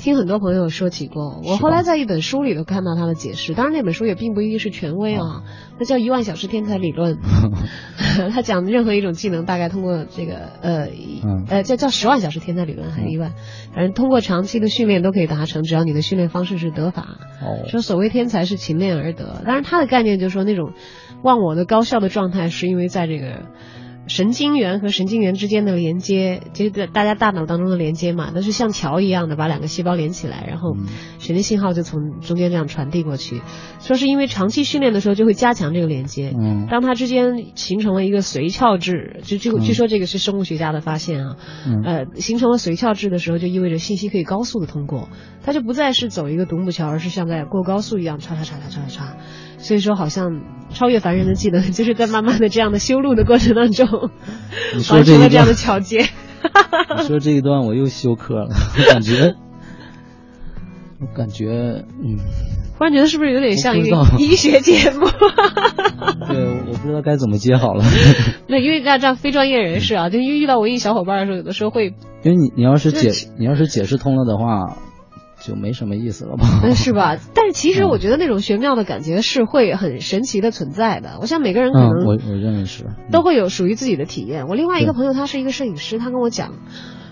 [0.00, 5.42] 听很多朋友说起过，我后来在一本书里头看到他的解释，当然那本书也并不一定是权威啊，
[5.78, 7.18] 那叫一万小时天才理论，
[8.32, 10.88] 他讲任何一种技能大概通过这个呃
[11.50, 13.34] 呃叫叫十万小时天才理论还是一万，
[13.74, 17.18] 反正通过长期的训练都可以达成，只要你的训练方式是得法。
[17.68, 20.72] 说所谓天才是勤练而得，当然他的概念就是说那种
[21.22, 23.42] 忘我的高效的状态是因为在这个。
[24.06, 30.74] 神经元和神经元之间的连接，就是大家大脑当中的连接嘛，都是像桥一样的把两个细胞连起来，然后
[31.18, 33.40] 神经信号就从中间这样传递过去。
[33.78, 41.36] 说是因为长期训练的时候就会加强这个连接，嗯，当它之间形成了一个髓鞘质，就这个据说这个是生物学家的发现啊，
[41.84, 45.08] 呃，形成了髓鞘质的时候，就意味着信息可以高速的通过，
[45.44, 49.16] 它就不再是走一个独木桥，而是像在过高速一样，叉叉叉叉叉叉。
[49.58, 50.40] 所以说，好像
[50.72, 53.86] 超越凡人的技能， 就是在慢慢的这样的修路的过程当中，
[54.90, 56.06] 完成了这样的桥接。
[56.96, 59.34] 你说这一段我又休克了，我感觉，
[61.00, 62.16] 我感觉，嗯，
[62.78, 65.06] 忽然觉得是不是有点像一个医学节目？
[66.26, 67.84] 对，我不知道该怎么接好了。
[68.48, 74.78] 那因为大家这样非专业人士啊，就因为遇到文艺小伙伴的时候，有的时候会，因为你你要是解你要是解释通了的话。
[75.40, 76.46] 就没什么意思了吧？
[76.74, 77.16] 是吧？
[77.34, 81.18] 但是其实我觉得那种玄妙的感觉是会很神奇的存在的。
[81.20, 84.46] 我想每个人可能我我认为是都会有属于自己的体验。
[84.46, 86.52] 我另外一个朋友他是一个摄影师，他跟我讲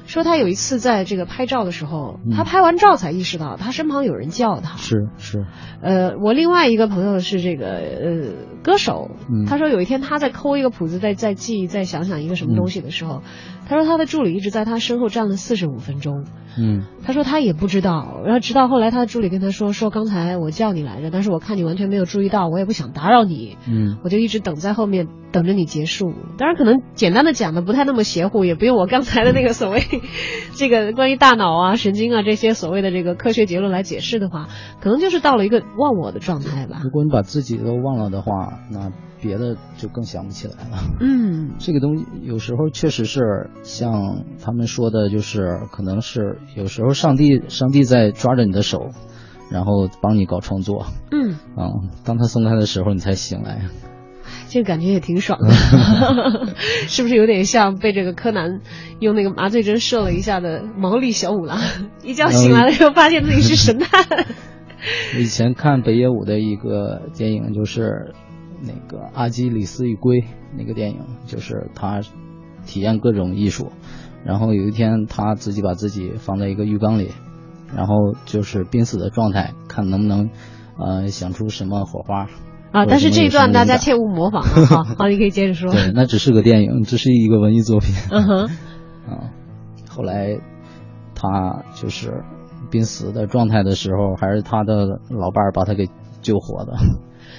[0.06, 4.76] 说他有一次在这个拍照的时候，他拍完照才意识到他身旁有人叫他。
[4.76, 5.44] 是是。
[5.82, 8.30] 呃，我另外一个朋友是这个呃
[8.62, 9.10] 歌手，
[9.46, 13.22] 他说有一天他在抠一个谱子，在在记在想想一个什么东西的时候，
[13.68, 16.24] 他说他的助理一直在他身后站了四十五分钟。
[16.60, 26.12] 嗯，他说他也不知道，然后直到后来他的助理跟他说说刚才我叫你来着，但是我看你完全没有注意到，我也不想打扰你，嗯，我就一直等在后面等着你结束。
[26.36, 29.82] 当然可能简单的讲的不太那么邪乎，也不用我刚才的那个所谓
[30.56, 34.48] 这个关于大脑啊、神经啊这些所谓的这个科学结论来解释的话，
[34.80, 36.80] 可能就是到了一个忘我的状态吧。
[36.82, 38.90] 如果你把自己都忘了的话，那。
[39.20, 40.78] 别的就更想不起来了。
[41.00, 48.90] 嗯， 这个东西有时候确实是像他们说的，就是可能是有时候上帝上帝在抓着你的手，
[49.50, 50.86] 然后帮你搞创作。
[51.10, 51.70] 嗯，啊，
[52.04, 53.62] 当他松开的时候，你才醒来。
[54.48, 55.50] 这个感觉也挺爽的，
[56.88, 58.60] 是不是有点像被这个柯南
[58.98, 61.58] 用那个麻醉针射了一下的毛利小五郎？
[62.02, 64.26] 一觉醒来的时候，发现自己是神探。
[65.18, 68.14] 以前看北野武的一个电影就是。
[68.60, 70.20] 那个《阿基里斯与龟》
[70.56, 72.00] 那个电影，就是他
[72.66, 73.72] 体验各种艺术，
[74.24, 77.10] 然后有一天他自己把自己放在一个浴缸里，
[77.74, 77.94] 然后
[78.24, 80.30] 就是濒死的状态，看能不能
[80.78, 82.26] 呃想出什么火花
[82.72, 82.84] 啊！
[82.86, 84.66] 但是这一段大家切勿模仿啊！
[84.66, 85.72] 好，好，你可以接着说。
[85.72, 87.94] 对，那只是个电影，只是一个文艺作品。
[88.10, 88.50] 嗯哼。
[89.08, 89.32] 啊，
[89.88, 90.38] 后来
[91.14, 92.22] 他就是
[92.70, 95.88] 濒死的状态的时候，还是他的老伴儿把他给
[96.20, 96.74] 救活的。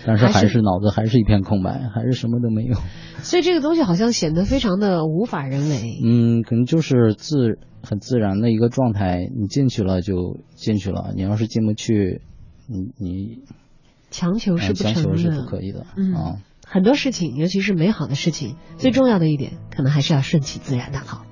[0.05, 2.75] 但是还是脑子还是一片空白，还是什么都没有。
[3.21, 5.99] 所以这个东西好像显得非常的无法人为。
[6.03, 12.21] 嗯，可能就是自很自然的一个状态，你进去了就进去了，你要是进不去，
[12.67, 13.43] 你你
[14.09, 15.85] 强求是不强求是不可以的。
[15.97, 16.35] 嗯啊，
[16.65, 21.25] 很多事情，尤其是美好的事情，最重要的一点，可能还是要顺其自然的好。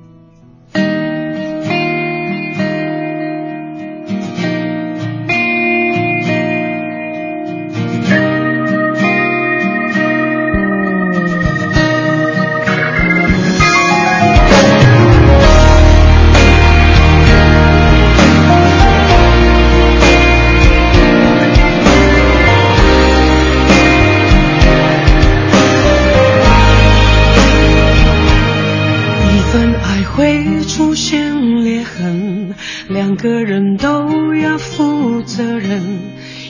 [32.97, 35.83] 两个人都要负责任。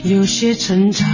[0.02, 1.06] 有些成长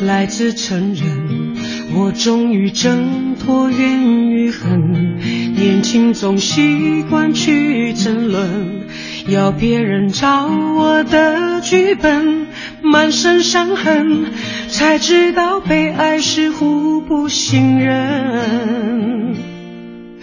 [0.00, 1.54] 来自承认，
[1.94, 5.18] 我终于挣脱怨与恨。
[5.54, 8.86] 年轻总习惯去争论，
[9.28, 12.46] 要别人照我的剧本，
[12.80, 14.32] 满身伤痕，
[14.68, 19.34] 才知道被爱是互不信任。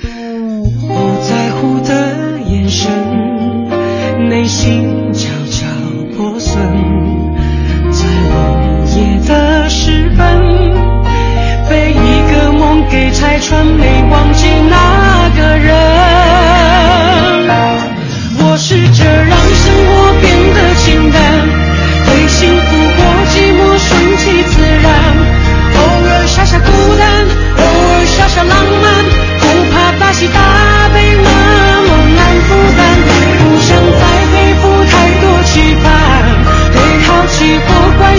[0.02, 0.96] 不
[1.30, 2.90] 在乎的眼神，
[4.32, 5.68] 内心悄悄
[6.16, 6.58] 破损。
[7.92, 10.26] 在午夜的时分，
[11.70, 15.76] 被一个梦给拆穿，没忘记那个人。
[18.40, 19.38] 我试着让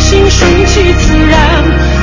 [0.03, 2.01] 心顺其自然，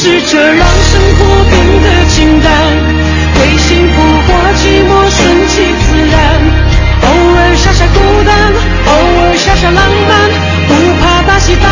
[0.00, 2.48] 试着让生活变得简单，
[3.40, 5.18] 为幸福或寂寞顺
[5.48, 6.16] 其自然，
[7.02, 8.32] 偶尔傻傻孤单，
[8.86, 8.92] 偶
[9.22, 10.30] 尔傻傻浪漫，
[10.68, 10.70] 不
[11.02, 11.66] 怕大喜大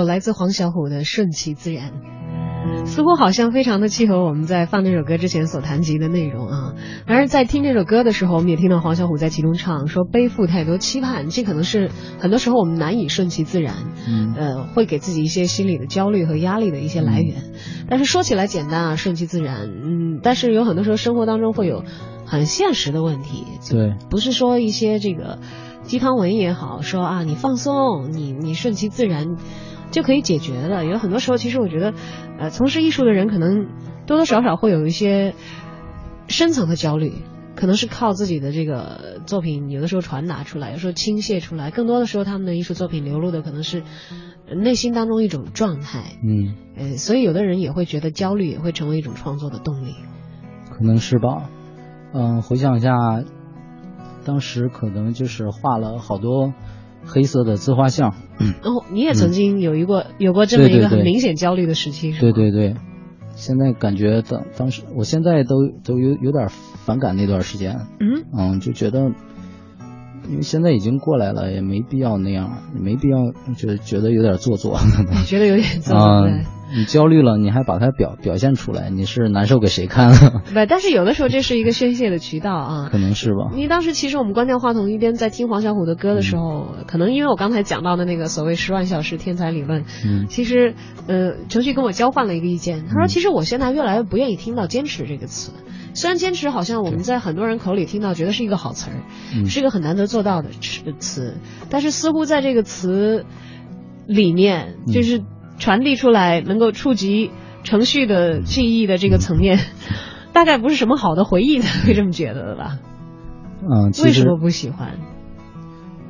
[0.00, 1.92] 首来自黄小琥的《顺其自然》，
[2.86, 6.74] 似乎好像非常的契合我们在放这首歌之前所谈及的内容啊。
[7.06, 13.74] 然而，在听这首歌的时候，我们也听到黄小琥在其中唱说背负太多期盼，这可能是很多时候我们难以顺其自然，
[14.08, 17.52] 嗯呃，会给自己一些心理的焦虑和压力的一些来源。
[17.90, 21.84] 但是说起来简单啊，顺其自然，嗯，但是有很多时候生活当中会有
[22.24, 25.40] 很现实的问题，对，不是说一些这个
[25.82, 29.36] 鸡汤文也好，说啊你放松，你你顺其自然
[29.90, 30.84] 就可以解决的。
[30.84, 31.94] 有很多时候，其实我觉得，
[32.38, 33.66] 呃，从事艺术的人可能
[34.06, 35.34] 多多少少会有一些
[36.28, 37.12] 深层的焦虑，
[37.56, 43.82] 可能是靠自己的这个作品，有的时候传达出来，有时候倾泻出来，更多的时候他们的艺术作品流露的可能是
[44.48, 46.00] 呃内心当中一种状态。
[46.22, 49.94] 嗯，呃，所以有的人也会觉得焦虑也会成为一种创作的动力。
[50.70, 51.50] 可能是吧。
[52.12, 52.92] 嗯，回想一下，
[54.24, 56.52] 当时可能就是画了好多
[57.04, 58.14] 黑色的自画像。
[58.62, 62.20] 然后你也曾经有一过、有过这么一个很明显焦虑的时期，是吧？
[62.20, 62.74] 对对对，
[63.34, 66.48] 现在感觉当当时，我现在都都有有点
[66.84, 67.80] 反感那段时间。
[68.00, 69.12] 嗯，嗯，就觉得，
[70.28, 74.78] 因为现在已经过来了，也没必要那样，也没必要，就觉得有点做作。
[75.10, 76.44] 你觉得有点做作、对。
[76.74, 80.12] 你焦虑了，你还把它表表现出来，你是难受给谁看？
[80.12, 82.88] 不，但是有的时候这是一个宣泄的渠道啊。
[82.90, 83.50] 可能是吧。
[83.54, 90.74] 因为当时其实我们关掉话筒，一边在听黄小琥的歌的时候，可能因为我刚才讲到的那个所谓十万小时天才理论，嗯其实
[91.06, 95.52] 呃，程序跟我交换了一个意见，他说嗯其实我现在越来越不愿意听到坚持这个词。
[95.92, 99.02] 虽然坚持好像我们在很多人口里听到，觉得是一个好词儿，
[99.34, 101.36] 嗯是一个很难得做到的词词，
[101.68, 103.24] 但是似乎在这个词
[104.06, 105.20] 里面，嗯就是
[105.60, 107.30] 传递出来能够触及
[107.62, 109.60] 程序的记忆的这个层面，
[110.34, 112.78] 大概不是什么好的回忆才， 会这么觉得的吧？
[113.62, 114.94] 嗯，为什么不喜欢？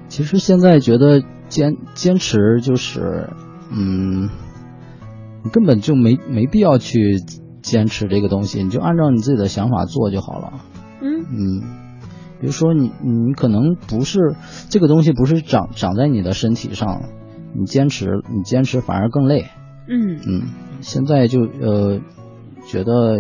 [0.09, 3.29] 其实现在觉得坚坚持就是，
[3.71, 4.31] 嗯，
[5.45, 7.19] 你根本就没没必要去
[7.63, 10.53] 坚持这个东西，你就按照你自己的想法做就好了。
[11.03, 11.63] 嗯嗯，
[12.41, 14.19] 比如说你你可能不是
[14.69, 17.03] 这个东西不是长长在你的身体上，
[17.55, 19.47] 你坚持你坚持反而更累。
[19.89, 20.43] 嗯嗯，
[20.81, 22.01] 现在就呃
[22.67, 23.19] 觉得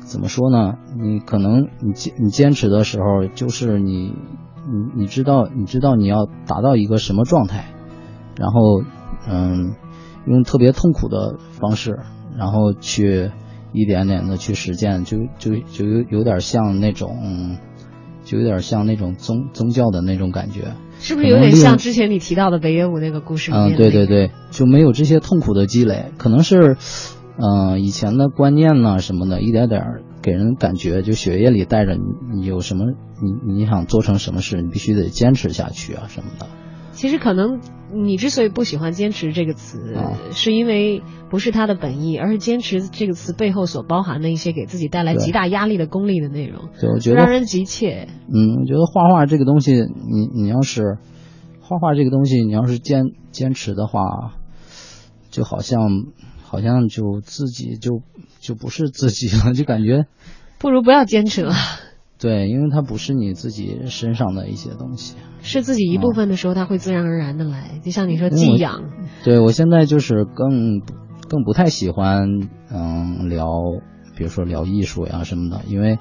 [0.00, 0.78] 怎么说呢？
[0.96, 4.14] 你可能你坚你坚持的时候，就是你
[4.66, 7.72] 你你知道你知道你要达到一个什么状态，
[8.36, 8.82] 然后
[9.28, 9.74] 嗯
[10.26, 11.98] 用特别痛苦的方式，
[12.36, 13.30] 然后去
[13.72, 17.58] 一点点的去实践，就就就有有点像那种。
[18.24, 23.74] 就有点像那种宗宗教的那种感觉，是不是有点像之前你提到的北野武那个故事里面？
[23.74, 26.76] 嗯，对对对，就没有这些痛苦的积累，可能是，
[27.36, 29.82] 嗯、呃，以前的观念呢什么的，一点点
[30.22, 32.84] 给人感觉，就血液里带着你，你有什么，
[33.22, 36.46] 你你想做成什么事，你必须得坚持下去啊什么的。
[36.98, 37.60] 其实可能
[37.94, 46.70] 你之所以不喜欢“坚持”这个词，啊、是因为不是它的本意，而是“坚持”这个词背后所包含的一些给自己带来极大压力的功利的内容。
[46.80, 48.08] 对，我觉得让人急切。
[48.26, 50.98] 嗯，我觉得画画这个东西，你你要是
[51.60, 54.34] 画画这个东西，你要是坚坚持的话，
[55.30, 55.80] 就好像
[56.42, 58.02] 好像就自己就
[58.40, 60.06] 就不是自己了， 就感觉
[60.58, 61.54] 不如不要坚持了。
[62.18, 67.78] 对，因为它不是你自己身上的一些东西，是自己一部分的时候，它会自然而然的来。
[67.84, 68.82] 就像你说寄养，
[69.24, 70.80] 对我现在就是更
[71.28, 72.28] 更不太喜欢
[72.70, 73.48] 嗯聊，
[74.16, 75.98] 比如说聊艺术呀什么的，因为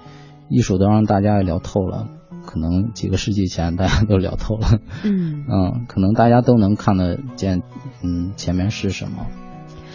[0.50, 2.08] 艺术都让大家聊透了，
[2.46, 7.62] 可能几个世纪前大家都聊透了，嗯 嗯，可能大家都能看得见，
[8.04, 9.28] 嗯，前面是什么，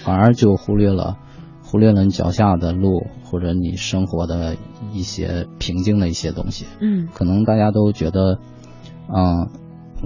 [0.05, 1.19] 反而就忽略了。
[1.73, 4.57] 忽略了你脚下的路，或者你生活的
[4.93, 6.67] 一些平静的一些东西。
[6.81, 8.39] 嗯，可能大家都觉得，
[9.09, 9.49] 嗯，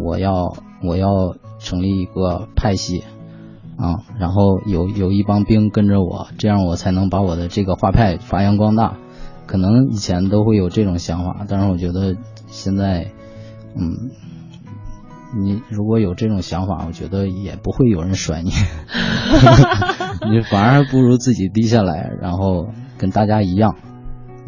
[0.01, 0.55] 我要
[0.85, 3.01] 我要成立一个派系，
[3.77, 8.97] 啊、嗯，然后有有一帮兵跟着我，这样我才能把我的这个画派发扬光大。
[9.47, 13.11] 可能以前都会有这种想法，但是我觉得现在，
[13.75, 14.13] 嗯。
[15.39, 18.51] 你如果有这种想法，我觉得也不会有人甩你
[20.31, 22.69] 你反而不如自己低下来，然后
[22.99, 23.77] 跟大家一样，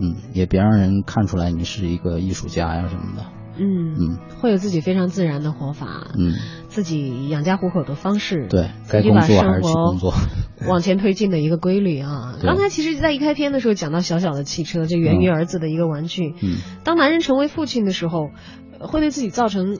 [0.00, 3.24] 嗯，也别让人看出来你是一个艺术家呀什么的。
[3.60, 6.32] 嗯嗯，会有自己非常自然的活法，嗯，
[6.68, 10.14] 自己养家糊口的方式，对，该工作还是去工作，
[10.68, 12.36] 往前推进的一个规律啊。
[12.40, 16.34] 刚才其实，在一开篇的时候讲到小小的汽车，这源于儿子的一个玩具。
[16.40, 18.30] 嗯，当男人成为父亲的时候，
[18.78, 19.78] 会对自己造成。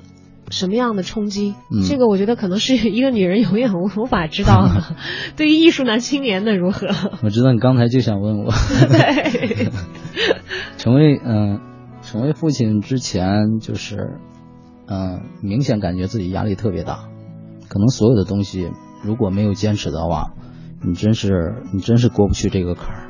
[0.50, 1.54] 什么样的冲击？
[1.70, 4.96] 嗯、这个我觉得可能是 一个女人永远无无法知道的。
[5.36, 6.88] 对于艺术男青年的如何？
[7.22, 8.50] 我知道你刚才就想问我。
[8.52, 9.70] 对。
[10.76, 11.60] 成为嗯、呃，
[12.02, 14.18] 成为父亲之前，就是
[14.86, 17.08] 嗯、呃，明显感觉自己压力特别大。
[17.68, 18.70] 可能所有的东西
[19.02, 20.32] 如果没有坚持的话，
[20.82, 23.08] 你真是你真是过不去这个坎儿。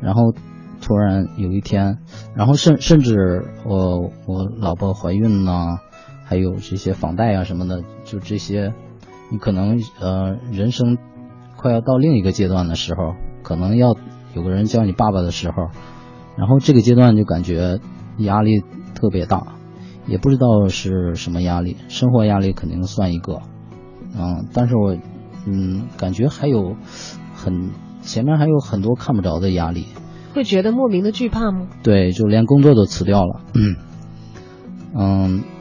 [0.00, 0.32] 然后
[0.80, 1.98] 突然有一天，
[2.36, 5.78] 然后甚甚至我我老婆怀孕呢。
[6.34, 8.74] 还有这些房贷啊什么的，就这些，
[9.30, 10.98] 你可能呃人生
[11.56, 13.14] 快要到另一个阶段的时候，
[13.44, 13.94] 可能要
[14.34, 15.68] 有个人叫你爸爸的时候，
[16.36, 17.78] 然后这个阶段就感觉
[18.18, 18.64] 压力
[18.96, 19.54] 特别大，
[20.08, 23.42] 也不知道是什么压力，生活压力肯定算一个，
[24.18, 24.96] 嗯，但是我
[25.46, 26.74] 嗯感觉还有
[27.36, 27.70] 很
[28.02, 29.86] 前面还有很多看不着的压力，
[30.34, 31.68] 会觉得莫名的惧怕吗？
[31.84, 33.40] 对，就连工作都辞掉了。
[33.54, 33.76] 嗯，
[34.96, 35.44] 嗯，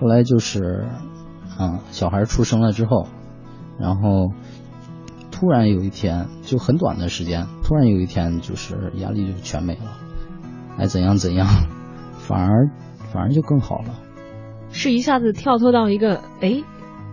[0.00, 0.86] 后来就是，
[1.58, 3.08] 嗯，小孩出生了之后，
[3.80, 4.32] 然后
[5.30, 9.96] 突然有一天，就很短的时间，突然有一天就是压力就全没了，
[10.78, 11.46] 哎，怎样怎样，
[12.18, 12.70] 反而
[13.12, 13.98] 反而就更好了。
[14.70, 16.62] 是一下子跳脱到一个哎，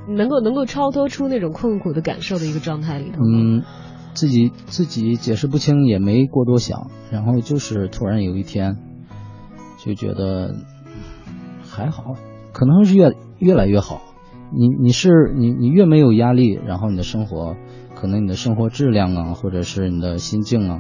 [0.08, 3.18] 能够能够超脱出那种困苦的感受的一个状态里头？
[3.24, 3.64] 嗯，
[4.14, 8.78] 自己自己解释不清，也没过多想，然后就是突然有一天，
[9.84, 10.54] 就觉得
[11.64, 12.14] 还好，
[12.56, 14.02] 可能是越越来越好。
[14.54, 17.58] 你你是你你越没有压力，然后你的生活，
[17.96, 20.80] 可能你的生活质量啊，或者是你的心境啊，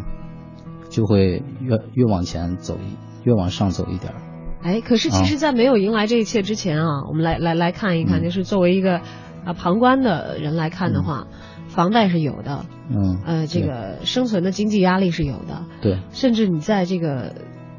[0.87, 4.21] 就会越越往前走一，越往上走一点儿。
[4.63, 8.23] 哎，可是其实，在没有迎来这一切之前啊，我们来来来看一看，嗯。
[8.23, 9.01] 就是作为一个
[9.43, 11.27] 啊旁观的人来看的话，
[11.67, 17.33] 房贷是有的，嗯，呃，这个生存的经济压力是有的，对，甚至你在这个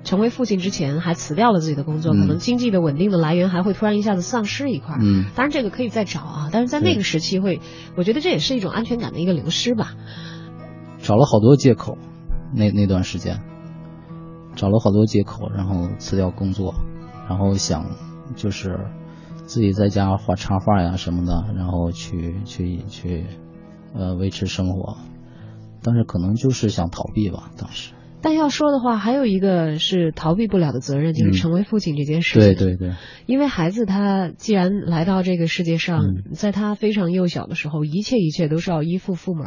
[0.06, 5.00] 成为父亲之前还辞掉了自己的工作，嗯可能经济的稳定的来源还会突然一下子丧失一块儿。
[5.02, 7.60] 嗯当然这个可以再找啊，但是在那个时期会，
[7.96, 9.94] 我觉得这也是一种安全感的一个流失吧。
[11.02, 11.98] 找了好多借口，
[12.54, 13.42] 那那段时间，
[14.54, 16.74] 找了好多借口，然后辞掉工作，
[17.28, 17.90] 然后想
[18.36, 18.78] 就是
[19.44, 23.26] 自己在家画插画呀什么的，然后去去去
[23.92, 24.96] 呃维持生活，
[25.82, 27.92] 但是可能就是想逃避吧，当时。
[28.26, 32.54] 但要说的话，还有一个是逃避不了的责任，就是嗯成为父亲这件事情。
[32.56, 32.96] 对对对，
[33.26, 39.44] 因为孩子他既然来到这个世界上，嗯在他非常幼小的时候，一切一切都是要依附父母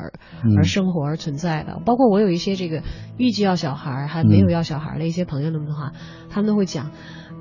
[0.55, 1.81] 而生活而存在的。
[1.85, 2.81] 包括我有一些这个
[3.17, 5.91] 预计要小孩还没有要小孩的一些朋友们的话，
[6.29, 6.91] 他们都会讲。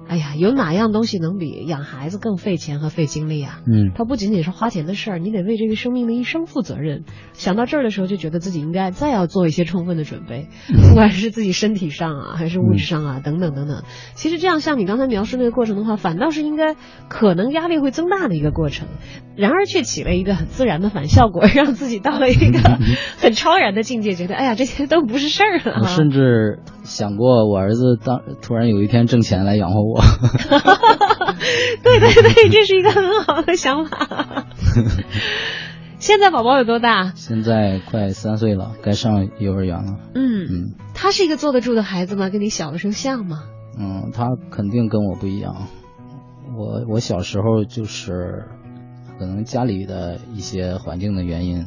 [0.08, 3.60] 哎呀，有哪样东西能比养孩子更费钱和费精力啊？
[3.66, 7.04] 嗯它不仅仅是花钱的事儿，你得为这个生命的一生负责任。
[7.34, 10.48] 想到这儿的时候，就觉得自己应该再要做一些充分的准备，
[10.88, 13.82] 不管是自己身体上啊，还是物质上啊，等等等等。
[14.14, 16.74] 其实这样像你刚才描述那个过程的话，反倒是应该
[17.08, 18.88] 可能压力会增大的一个过程，
[19.36, 22.58] 然而却起了一个很自然的反效果，让自己到了一个
[23.20, 25.86] 很超然的境界，觉得哎呀，这些都不是事儿了、啊。
[25.86, 30.00] 甚至想过，我儿子当突然有一天挣钱来养活我。
[31.84, 34.46] 对对对，这是一个很好的想法。
[35.98, 37.12] 现在宝宝有多大？
[37.14, 39.98] 现在快三岁了，该上幼儿园了。
[40.14, 42.30] 嗯，嗯他是一个坐得住的孩子吗？
[42.30, 43.42] 跟你小的时候像吗？
[43.78, 45.66] 嗯，他肯定跟我不一样。
[46.56, 48.46] 我我小时候就是
[49.18, 51.66] 可能家里的一些环境的原因，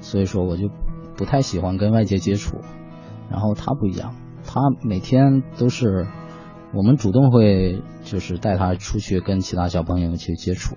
[0.00, 0.70] 所以说我就
[1.16, 2.58] 不太喜欢跟外界接触。
[3.30, 4.14] 然后他不一样，
[4.52, 6.08] 他每天都是
[6.74, 10.74] 我们主动会就是带他出去跟其他小朋友去接触，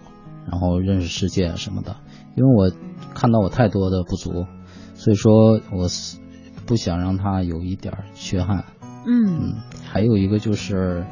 [0.48, 1.96] 然后认识世界什么的。
[2.36, 2.72] 因为我
[3.16, 4.46] 看到我太多的不足，
[4.94, 6.20] 所以说我是
[6.68, 8.66] 不想让他有一点缺憾。
[9.08, 9.54] 嗯嗯，
[9.84, 11.08] 还有一个就是，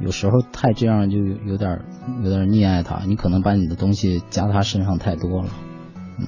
[0.00, 1.82] 有时候太这样就有有点
[2.24, 5.50] 有点溺爱他，你可能把你的东西加他身上太多了。
[6.18, 6.26] 嗯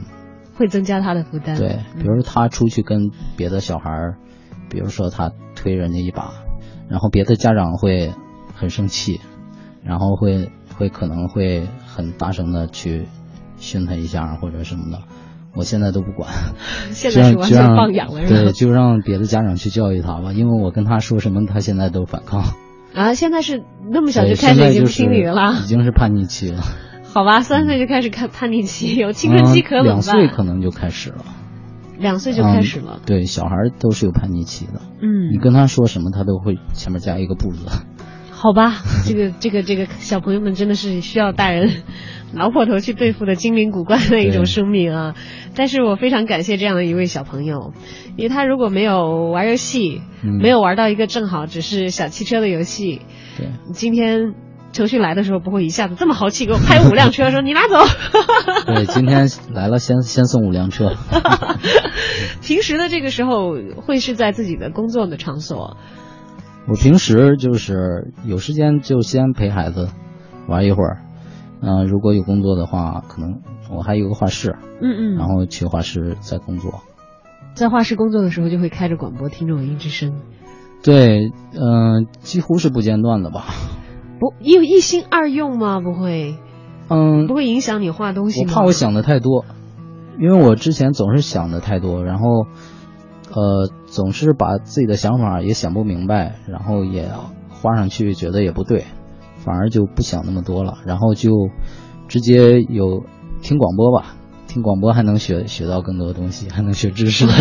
[0.57, 1.57] 会增加他的负担。
[1.59, 4.19] 对，比如说他出去跟别的小孩儿，
[4.75, 6.33] 比如说他推人家一把，
[6.89, 8.13] 然后别的家长会
[8.57, 9.21] 很生气，
[9.85, 13.07] 然后会会可能会很大声的去
[13.57, 14.99] 训他一下或者什么的。
[15.55, 16.29] 我现在都不管，
[16.91, 22.43] 现在是完全放养了，是对，就让别的家长去教育他吧，因为我跟他说什么，他现在都反抗。
[22.93, 23.63] 啊，现在是
[23.93, 26.63] 那么小就开始已经不现在就是听你的了，已经是叛逆期了。
[27.13, 27.43] 好吧？
[27.43, 29.95] 三岁就开始看叛逆期，有青春期可怎么办？
[29.95, 31.25] 嗯两岁可能就开始了，
[31.99, 33.03] 两岁就开始了嗯。
[33.07, 34.81] 对，小孩都是有叛逆期的。
[35.01, 37.67] 嗯，你跟他说什么，他都会前面加一个不字。
[38.31, 38.75] 好吧，
[39.07, 41.83] 这个这个这个小朋友们真的是需要大人
[42.35, 45.15] 挠破头去对付的精灵古怪的一种生命啊！
[45.55, 47.73] 但是我非常感谢这样的一位小朋友，
[48.17, 53.01] 因为他如果没有玩游戏，嗯没有玩到一个正好只是小汽车的游戏，
[53.39, 54.35] 对，今天
[54.75, 57.77] 程序来的时候不会一下子这么豪气给我拍五辆车说你拿走。
[58.67, 60.93] 对，今天来了先先送五辆车。
[62.43, 63.55] 平时的这个时候
[63.87, 65.77] 会是在自己的工作的场所，
[66.69, 69.89] 我平时就是有时间就先陪孩子
[70.49, 70.99] 玩一会儿，
[71.63, 76.83] 嗯、如果有工作的话，可能我还有个画室，嗯嗯，然后去画室再工作。
[77.55, 80.21] 在画室工作的时候就会开着广播听着文艺之声，
[80.83, 83.45] 对，嗯、几乎是不间断的吧。
[84.19, 85.81] 不一一心二用吗？
[85.81, 86.37] 不会，
[86.89, 88.53] 嗯不，会影响你画东西我吗？
[88.55, 89.45] 怕我想的太多，
[90.21, 92.47] 因为我之前总是想的太多，然后
[93.33, 97.11] 呃总是把自己的想法也想不明白，然后也
[97.51, 98.85] 画上去觉得也不对，
[99.39, 101.31] 反而就不想那么多了，然后就
[102.09, 103.05] 直接有
[103.43, 104.15] 听广播吧，
[104.47, 107.27] 听广播还能学学到更多的东西，还能学知识。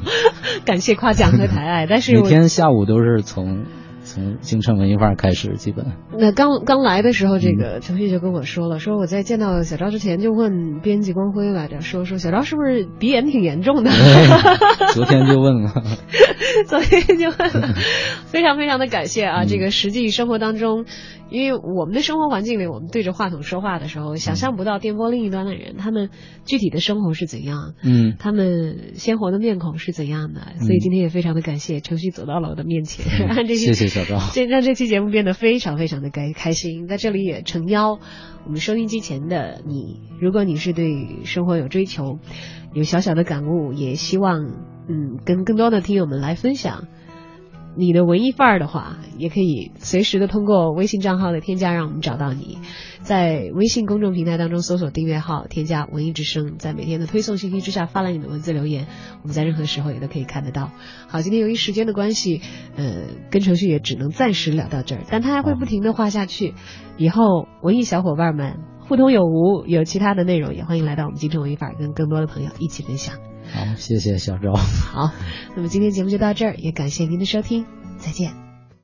[0.64, 3.64] 感谢夸奖和抬爱，但是每天下午都是从
[4.12, 5.86] 从京城文艺范儿开始，基本。
[6.18, 13.90] 那刚刚来的时候，这个程序就跟我说了，说我在见到小昭之前就问编辑光辉来着，说说小昭是不是鼻炎挺严重的？
[14.94, 15.72] 昨天就问了，
[16.66, 17.74] 昨天就问了，
[18.26, 19.44] 非常非常的感谢啊！
[19.44, 20.86] 这个实际生活当中，
[21.30, 26.10] 因为我们的生活环境里，我们对着话筒说话的时候，想象不到电波另一端的人，他们
[26.44, 30.40] 具体的生活是怎样，嗯，他们鲜活的面孔是怎样的。
[30.60, 34.18] 所以今天也非常的感谢程旭走到了我的面前， 让这期谢谢小赵。
[34.34, 36.88] 这让这期节目变得非常非常的开开心。
[36.88, 38.00] 在这里也诚邀
[38.44, 42.18] 我们收音机前的你，如果你是对生活有追求，
[42.74, 44.46] 有小小的感悟，也希望
[44.88, 46.88] 嗯跟更多的听友们来分享
[47.76, 52.58] 你的文艺范儿的话，也可以随时的通过微信账号的添加，让我们找到你。
[53.00, 58.86] 在微信公众平台当中搜索订阅号，添加“文艺之声”，在每天的推送信息之下发来你的文字留言，
[59.22, 60.70] 我们在任何时候也都可以看得到。
[61.08, 62.42] 好，今天由于时间的关系，
[62.76, 66.54] 呃，跟程序也只能暂时聊到这儿，但他还会不停的画下去。
[66.98, 73.29] 以后文艺小伙伴们互通有无，有其他的内容也欢迎来到我们京城文艺范儿，跟更多的朋友一起分享。
[73.52, 74.54] 好，谢谢小周。
[74.54, 75.12] 好，
[75.56, 77.66] 那么今天节目就到这儿，也感谢您的收听，
[77.98, 78.49] 再见。